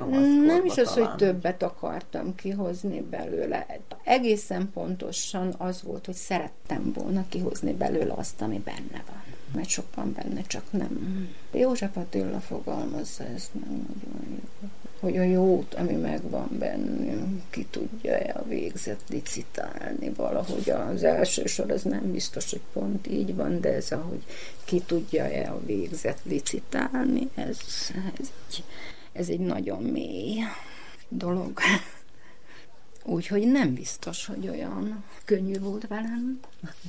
[0.46, 1.10] Nem is az, talán.
[1.10, 3.66] hogy többet akartam kihozni belőle.
[4.04, 9.96] Egészen pontosan az volt, hogy szerettem volna kihozni belőle azt, ami benne van mert sok
[9.96, 11.28] van benne, csak nem.
[11.52, 14.70] József Attila fogalmazza ezt nem nagyon jó.
[15.00, 20.70] Hogy a jót, ami megvan benne, ki tudja-e a végzet licitálni valahogy.
[20.70, 24.24] Az első sor az nem biztos, hogy pont így van, de ez, ahogy
[24.64, 27.58] ki tudja-e a végzet licitálni, ez,
[28.20, 28.64] ez, egy,
[29.14, 30.40] ez egy nagyon mély
[31.10, 31.60] dolog.
[33.08, 36.40] Úgyhogy nem biztos, hogy olyan könnyű volt velem.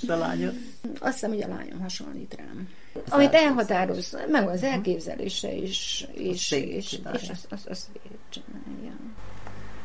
[0.01, 0.55] És a lányod?
[0.98, 2.68] Azt hiszem, hogy a lányom hasonlít rám.
[2.93, 7.88] Az Amit elhatároz, meg az elképzelése is, és, és, és, és azt, azt, azt
[8.28, 8.97] csinálja.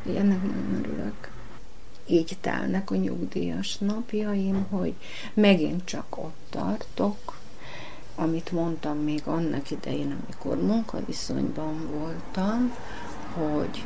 [0.05, 1.31] Ennek nagyon örülök.
[2.07, 4.93] Így telnek a nyugdíjas napjaim, hogy
[5.33, 7.39] megint csak ott tartok,
[8.15, 12.75] amit mondtam még annak idején, amikor munkaviszonyban voltam,
[13.33, 13.83] hogy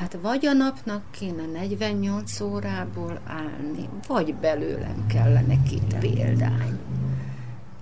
[0.00, 6.78] Hát vagy a napnak kéne 48 órából állni, vagy belőlem kellene két példány.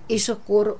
[0.07, 0.79] És akkor,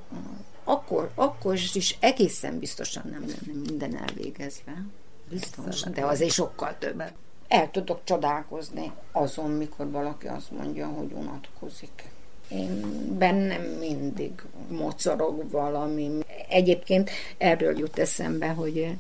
[0.64, 4.86] akkor, akkor is egészen biztosan nem lenne minden elvégezve.
[5.30, 7.04] Biztosan, de azért sokkal több.
[7.48, 12.12] El tudok csodálkozni azon, mikor valaki azt mondja, hogy unatkozik.
[12.50, 12.82] Én
[13.18, 14.32] bennem mindig
[14.70, 16.10] mocorog valami.
[16.50, 18.98] Egyébként erről jut eszembe, hogy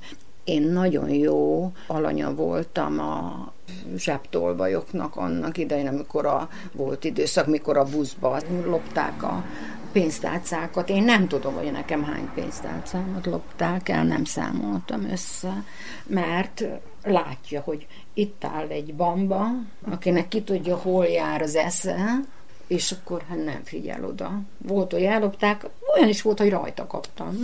[0.49, 3.51] én nagyon jó alanya voltam a
[3.95, 9.43] zsebtolvajoknak annak idején, amikor a, volt időszak, mikor a buszba lopták a
[9.91, 10.89] pénztárcákat.
[10.89, 15.63] Én nem tudom, hogy nekem hány pénztárcámat lopták el, nem számoltam össze,
[16.03, 16.65] mert
[17.03, 19.47] látja, hogy itt áll egy bamba,
[19.91, 22.19] akinek ki tudja, hol jár az esze,
[22.67, 24.41] és akkor hát nem figyel oda.
[24.57, 25.65] Volt, hogy ellopták,
[25.95, 27.35] olyan is volt, hogy rajta kaptam,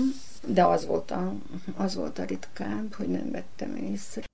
[0.48, 1.34] de az volt a,
[1.76, 4.25] az volt a ritkább, hogy nem vettem észre.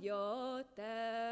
[0.00, 1.27] Your te.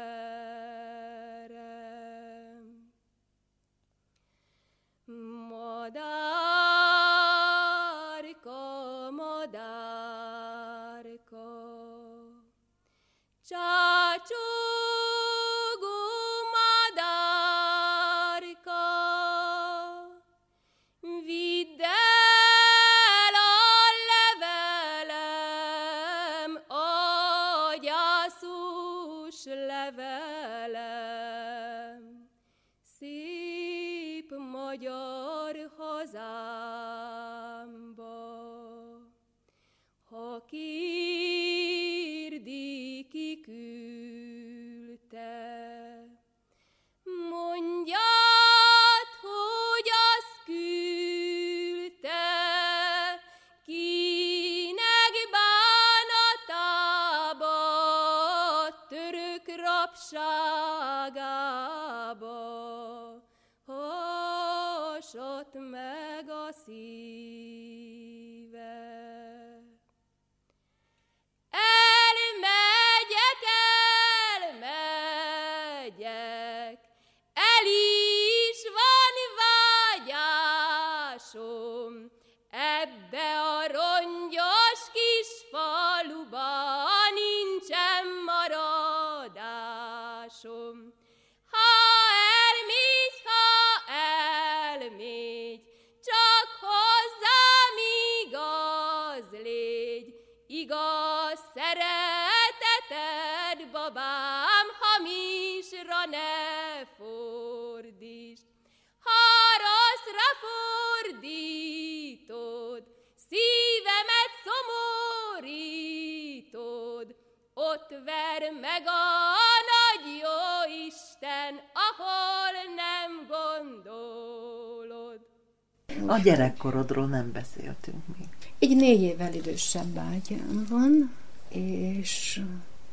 [126.17, 128.27] A gyerekkorodról nem beszéltünk még.
[128.59, 131.11] Egy négy évvel idősebb bátyám van,
[131.49, 132.41] és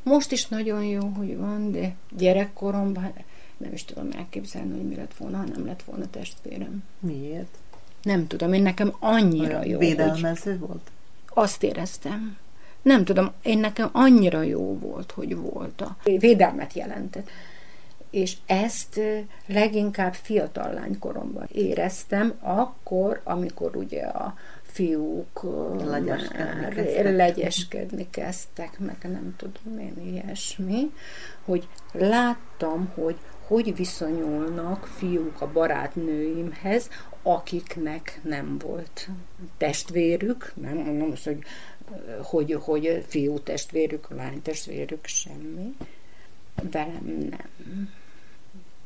[0.03, 3.13] most is nagyon jó, hogy van, de gyerekkoromban
[3.57, 6.83] nem is tudom elképzelni, hogy mi lett volna, ha nem lett volna testvérem.
[6.99, 7.57] Miért?
[8.01, 9.77] Nem tudom, én nekem annyira jó.
[9.77, 10.91] Védelmező hogy volt?
[11.27, 12.37] Azt éreztem.
[12.81, 17.29] Nem tudom, én nekem annyira jó volt, hogy volt a védelmet jelentett
[18.15, 18.99] És ezt
[19.45, 25.43] leginkább fiatal lánykoromban éreztem, akkor, amikor ugye a fiúk
[25.83, 30.91] legyeskedni legyeskedni kezdtek, meg nem tudom én ilyesmi,
[31.45, 33.17] hogy láttam, hogy
[33.47, 36.89] hogy viszonyulnak fiúk a barátnőimhez,
[37.21, 39.09] akiknek nem volt
[39.57, 41.43] testvérük, nem mondom azt, hogy,
[42.21, 45.75] hogy, hogy fiú testvérük, lány testvérük, semmi.
[46.71, 48.03] Velem nem.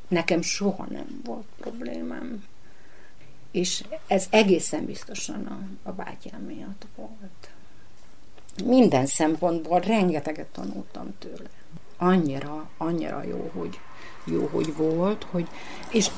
[0.09, 2.43] Nekem soha nem volt problémám.
[3.51, 7.49] És ez egészen biztosan a, a bátyám miatt volt.
[8.65, 11.49] Minden szempontból rengeteget tanultam tőle.
[11.97, 13.79] Annyira, annyira jó, hogy,
[14.25, 15.47] jó, hogy volt, hogy,
[15.91, 16.09] és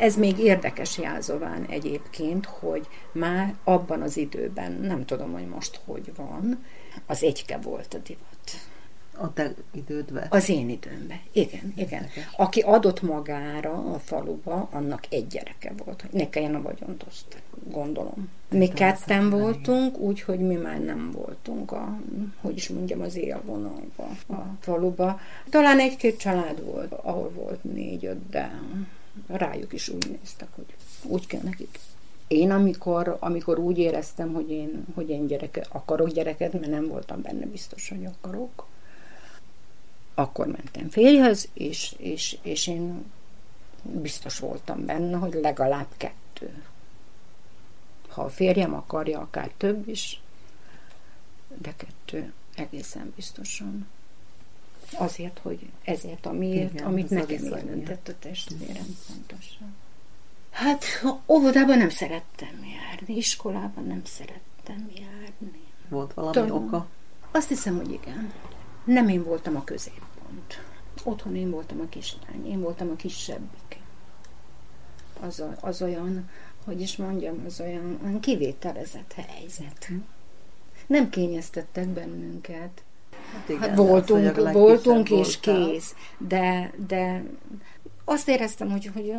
[0.00, 6.12] ez még érdekes jelzován egyébként, hogy már abban az időben, nem tudom, hogy most hogy
[6.16, 6.64] van,
[7.06, 8.35] az egyke volt a divat.
[9.18, 10.26] A te idődbe?
[10.30, 12.06] Az én időmben, igen, igen.
[12.36, 17.42] Aki adott magára a faluba, annak egy gyereke volt, hogy ne kelljen a vagyont osztani,
[17.70, 18.28] gondolom.
[18.50, 21.98] Mi ketten voltunk, úgyhogy mi már nem voltunk a,
[22.40, 25.20] hogy is mondjam, az élvonalba a faluba.
[25.50, 28.60] Talán egy-két család volt, ahol volt négy-öt, de
[29.26, 31.78] rájuk is úgy néztek, hogy úgy kell nekik.
[32.28, 37.22] Én amikor, amikor úgy éreztem, hogy én, hogy én gyereke, akarok gyereket, mert nem voltam
[37.22, 38.66] benne biztos, hogy akarok,
[40.18, 43.04] akkor mentem férjhez, és, és, és én
[43.82, 46.62] biztos voltam benne, hogy legalább kettő.
[48.08, 50.20] Ha a férjem akarja, akár több is,
[51.58, 53.86] de kettő egészen biztosan.
[54.92, 59.74] Azért, hogy ezért, amiért, Igen, amit nekem jelentett a testvérem pontosan.
[60.50, 60.84] Hát
[61.26, 65.60] óvodában nem szerettem járni, iskolában nem szerettem járni.
[65.88, 66.64] Volt valami Tudom.
[66.64, 66.86] oka?
[67.30, 68.32] Azt hiszem, hogy igen.
[68.86, 70.62] Nem én voltam a középpont.
[71.04, 73.80] Otthon én voltam a kislány, én voltam a kisebbik.
[75.20, 76.30] Az, a, az olyan,
[76.64, 79.88] hogy is mondjam, az olyan, olyan kivételezett helyzet.
[80.86, 82.82] Nem kényeztettek bennünket.
[83.32, 85.70] Hát igen, Hát az, voltunk, hogy a legkisebb voltunk és voltál.
[85.70, 85.94] kész.
[86.18, 87.24] De, de
[88.04, 89.12] azt éreztem, hogy, hogy,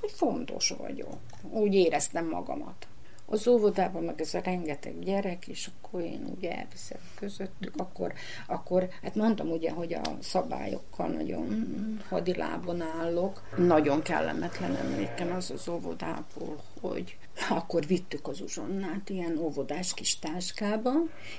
[0.00, 1.16] hogy fontos vagyok.
[1.50, 2.86] Úgy éreztem magamat.
[3.32, 8.12] Az óvodában meg ez a rengeteg gyerek, és akkor én ugye elviszem közöttük, akkor,
[8.46, 11.66] akkor, hát mondtam ugye, hogy a szabályokkal nagyon
[12.08, 13.42] hadilábon állok.
[13.56, 17.16] Nagyon kellemetlen emlékem az az óvodából, hogy
[17.48, 20.92] akkor vittük az uzsonnát ilyen óvodás kis táskába,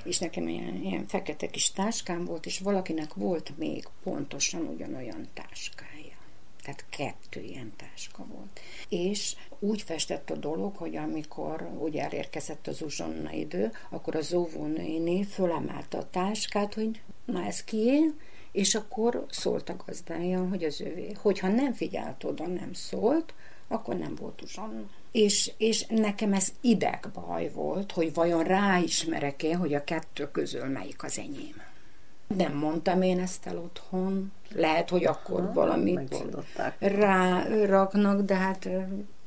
[0.04, 5.83] és nekem ilyen, ilyen fekete kis táskám volt, és valakinek volt még pontosan ugyanolyan táskája.
[6.64, 8.60] Tehát kettő ilyen táska volt.
[8.90, 15.24] És úgy festett a dolog, hogy amikor ugye elérkezett az uzsonna idő, akkor az óvónéni
[15.24, 18.12] fölemelte a táskát, hogy na ez kié,
[18.52, 21.12] és akkor szólt a gazdája, hogy az övé.
[21.22, 23.34] Hogyha nem figyelt oda, nem szólt,
[23.68, 24.90] akkor nem volt uzsonna.
[25.12, 31.18] És, és nekem ez idegbaj volt, hogy vajon ráismerek-e, hogy a kettő közül melyik az
[31.18, 31.73] enyém.
[32.36, 34.32] Nem mondtam én ezt el otthon.
[34.56, 36.26] Lehet, hogy akkor Aha, valamit
[36.80, 38.70] ráraknak, de hát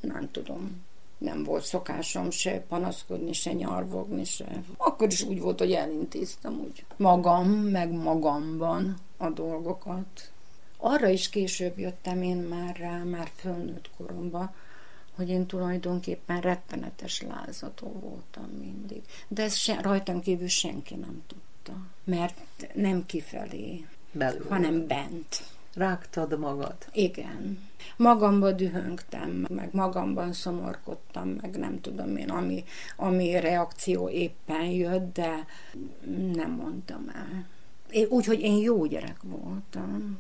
[0.01, 0.85] nem tudom.
[1.19, 4.63] Nem volt szokásom se panaszkodni, se nyarvogni, se.
[4.77, 10.31] Akkor is úgy volt, hogy elintéztem úgy magam, meg magamban a dolgokat.
[10.77, 14.55] Arra is később jöttem én már rá, már fölnőtt koromban,
[15.15, 19.03] hogy én tulajdonképpen rettenetes lázadó voltam mindig.
[19.29, 21.45] De ezt se, rajtam kívül senki nem tudta.
[22.05, 22.41] Mert
[22.75, 24.47] nem kifelé, Belül.
[24.49, 25.43] hanem bent.
[25.75, 26.77] Rágtad magad.
[26.93, 27.69] Igen.
[27.97, 32.65] Magamba dühöngtem, meg magamban szomorkodtam, meg nem tudom én, ami,
[32.97, 35.47] ami reakció éppen jött, de
[36.35, 37.47] nem mondtam el.
[38.09, 40.19] Úgyhogy én jó gyerek voltam.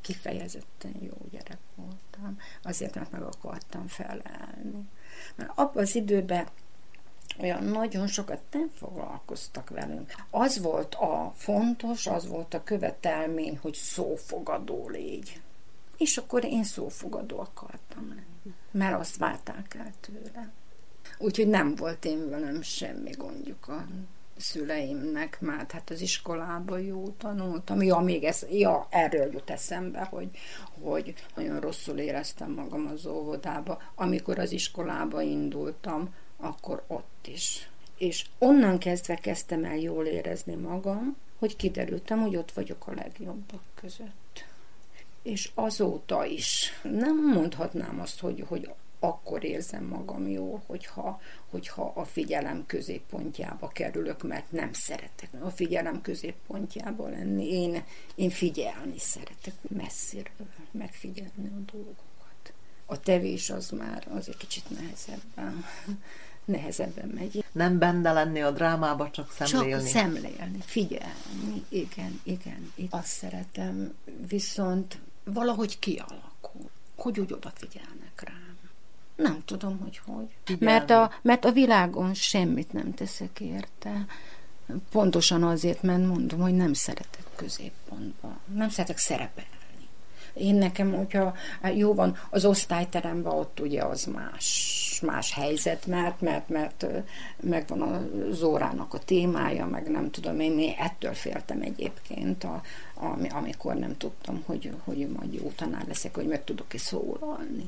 [0.00, 2.38] Kifejezetten jó gyerek voltam.
[2.62, 4.88] Azért, mert meg akartam felelni.
[5.36, 6.46] Mert abban az időben
[7.40, 10.12] olyan nagyon sokat nem foglalkoztak velünk.
[10.30, 15.40] Az volt a fontos, az volt a követelmény, hogy szófogadó légy.
[15.96, 20.50] És akkor én szófogadó akartam lenni, mert azt várták el tőle.
[21.18, 23.86] Úgyhogy nem volt én velem semmi gondjuk a
[24.36, 27.82] szüleimnek, mert hát az iskolában jó tanultam.
[27.82, 30.28] Ja, még ez, ja, erről jut eszembe, hogy,
[30.80, 33.82] hogy nagyon rosszul éreztem magam az óvodába.
[33.94, 37.70] Amikor az iskolába indultam, akkor ott is.
[37.98, 43.62] És onnan kezdve kezdtem el jól érezni magam, hogy kiderültem, hogy ott vagyok a legjobbak
[43.74, 44.44] között.
[45.22, 48.68] És azóta is nem mondhatnám azt, hogy, hogy
[49.00, 51.20] akkor érzem magam jól, hogyha,
[51.50, 57.52] hogyha a figyelem középpontjába kerülök, mert nem szeretek a figyelem középpontjába lenni.
[57.52, 57.82] Én,
[58.14, 62.52] én figyelni szeretek messziről, megfigyelni a dolgokat.
[62.86, 65.64] A tevés az már az egy kicsit nehezebben,
[66.48, 67.44] nehezebben megy.
[67.52, 69.82] Nem benne lenni a drámába, csak szemlélni.
[69.82, 72.90] Csak szemlélni, figyelni, igen, igen, igen.
[72.90, 73.94] Azt szeretem,
[74.28, 78.58] viszont valahogy kialakul, hogy úgy odafigyelnek rám.
[79.16, 80.58] Nem tudom, hogy hogy.
[80.58, 84.06] Mert a, mert a világon semmit nem teszek érte.
[84.90, 88.38] Pontosan azért, mert mondom, hogy nem szeretek középpontba.
[88.54, 89.57] Nem szeretek szerepelni.
[90.38, 96.20] Én nekem, hogyha hát jó van, az osztályteremben ott ugye az más, más helyzet, mert,
[96.20, 96.86] mert, mert
[97.40, 97.82] megvan
[98.30, 102.62] az órának a témája, meg nem tudom, én, én ettől féltem egyébként, a,
[103.30, 107.66] amikor nem tudtam, hogy, hogy majd jó tanár leszek, hogy meg tudok-e szólalni.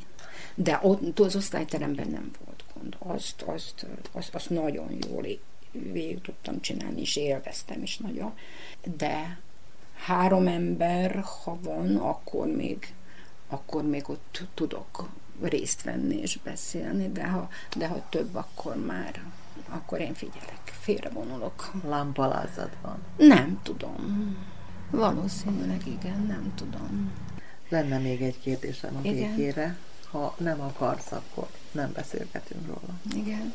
[0.55, 2.97] De ott az osztályteremben nem volt gond.
[2.99, 5.27] Azt, azt, azt, azt nagyon jól
[5.73, 8.33] végig tudtam csinálni, és élveztem is nagyon.
[8.97, 9.39] De
[10.05, 12.95] három ember, ha van, akkor még,
[13.49, 15.09] akkor még ott tudok
[15.43, 19.23] részt venni és beszélni, de ha, de ha több, akkor már
[19.71, 21.71] akkor én figyelek, félrevonulok.
[21.85, 22.99] Lámpalázat van.
[23.17, 24.37] Nem tudom.
[24.91, 27.13] Valószínűleg igen, nem tudom.
[27.69, 29.15] Lenne még egy kérdésem a igen.
[29.37, 29.77] végére.
[30.11, 33.01] Ha nem akarsz, akkor nem beszélgetünk róla.
[33.15, 33.55] Igen.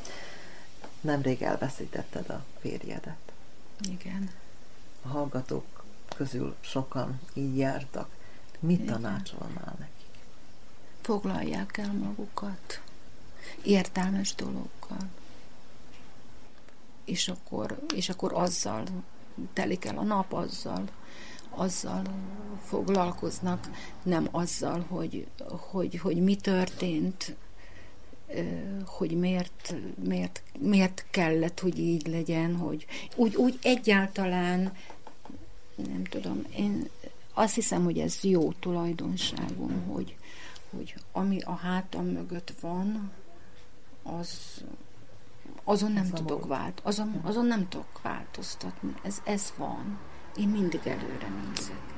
[1.02, 3.18] Nemrég elveszítetted a férjedet.
[3.90, 4.30] Igen.
[5.02, 5.75] A hallgatók
[6.16, 8.10] közül sokan így jártak.
[8.60, 8.94] Mit Igen.
[8.94, 10.20] tanácsolnál nekik?
[11.02, 12.82] Foglalják el magukat
[13.64, 15.10] értelmes dologgal.
[17.06, 18.84] És akkor, és akkor azzal
[19.54, 20.84] telik el a nap, azzal,
[21.50, 22.02] azzal
[22.64, 23.70] foglalkoznak,
[24.04, 27.36] nem azzal, hogy, hogy, hogy mi történt,
[28.86, 32.86] hogy miért, miért, miért kellett, hogy így legyen, hogy
[33.16, 34.74] úgy, úgy egyáltalán
[35.76, 36.90] nem tudom, én
[37.34, 40.18] azt hiszem, hogy ez jó tulajdonságom, hogy,
[40.70, 43.12] hogy ami a hátam mögött van,
[44.04, 44.64] az,
[45.64, 48.94] azon nem ez tudok vált, azon, azon nem tudok változtatni.
[49.04, 50.00] Ez, ez van.
[50.36, 51.94] Én mindig előre nézek.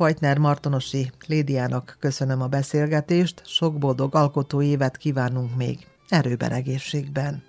[0.00, 7.42] Fajtner Martonosi Lédiának köszönöm a beszélgetést, sok boldog alkotó évet kívánunk még erőben, egészségben.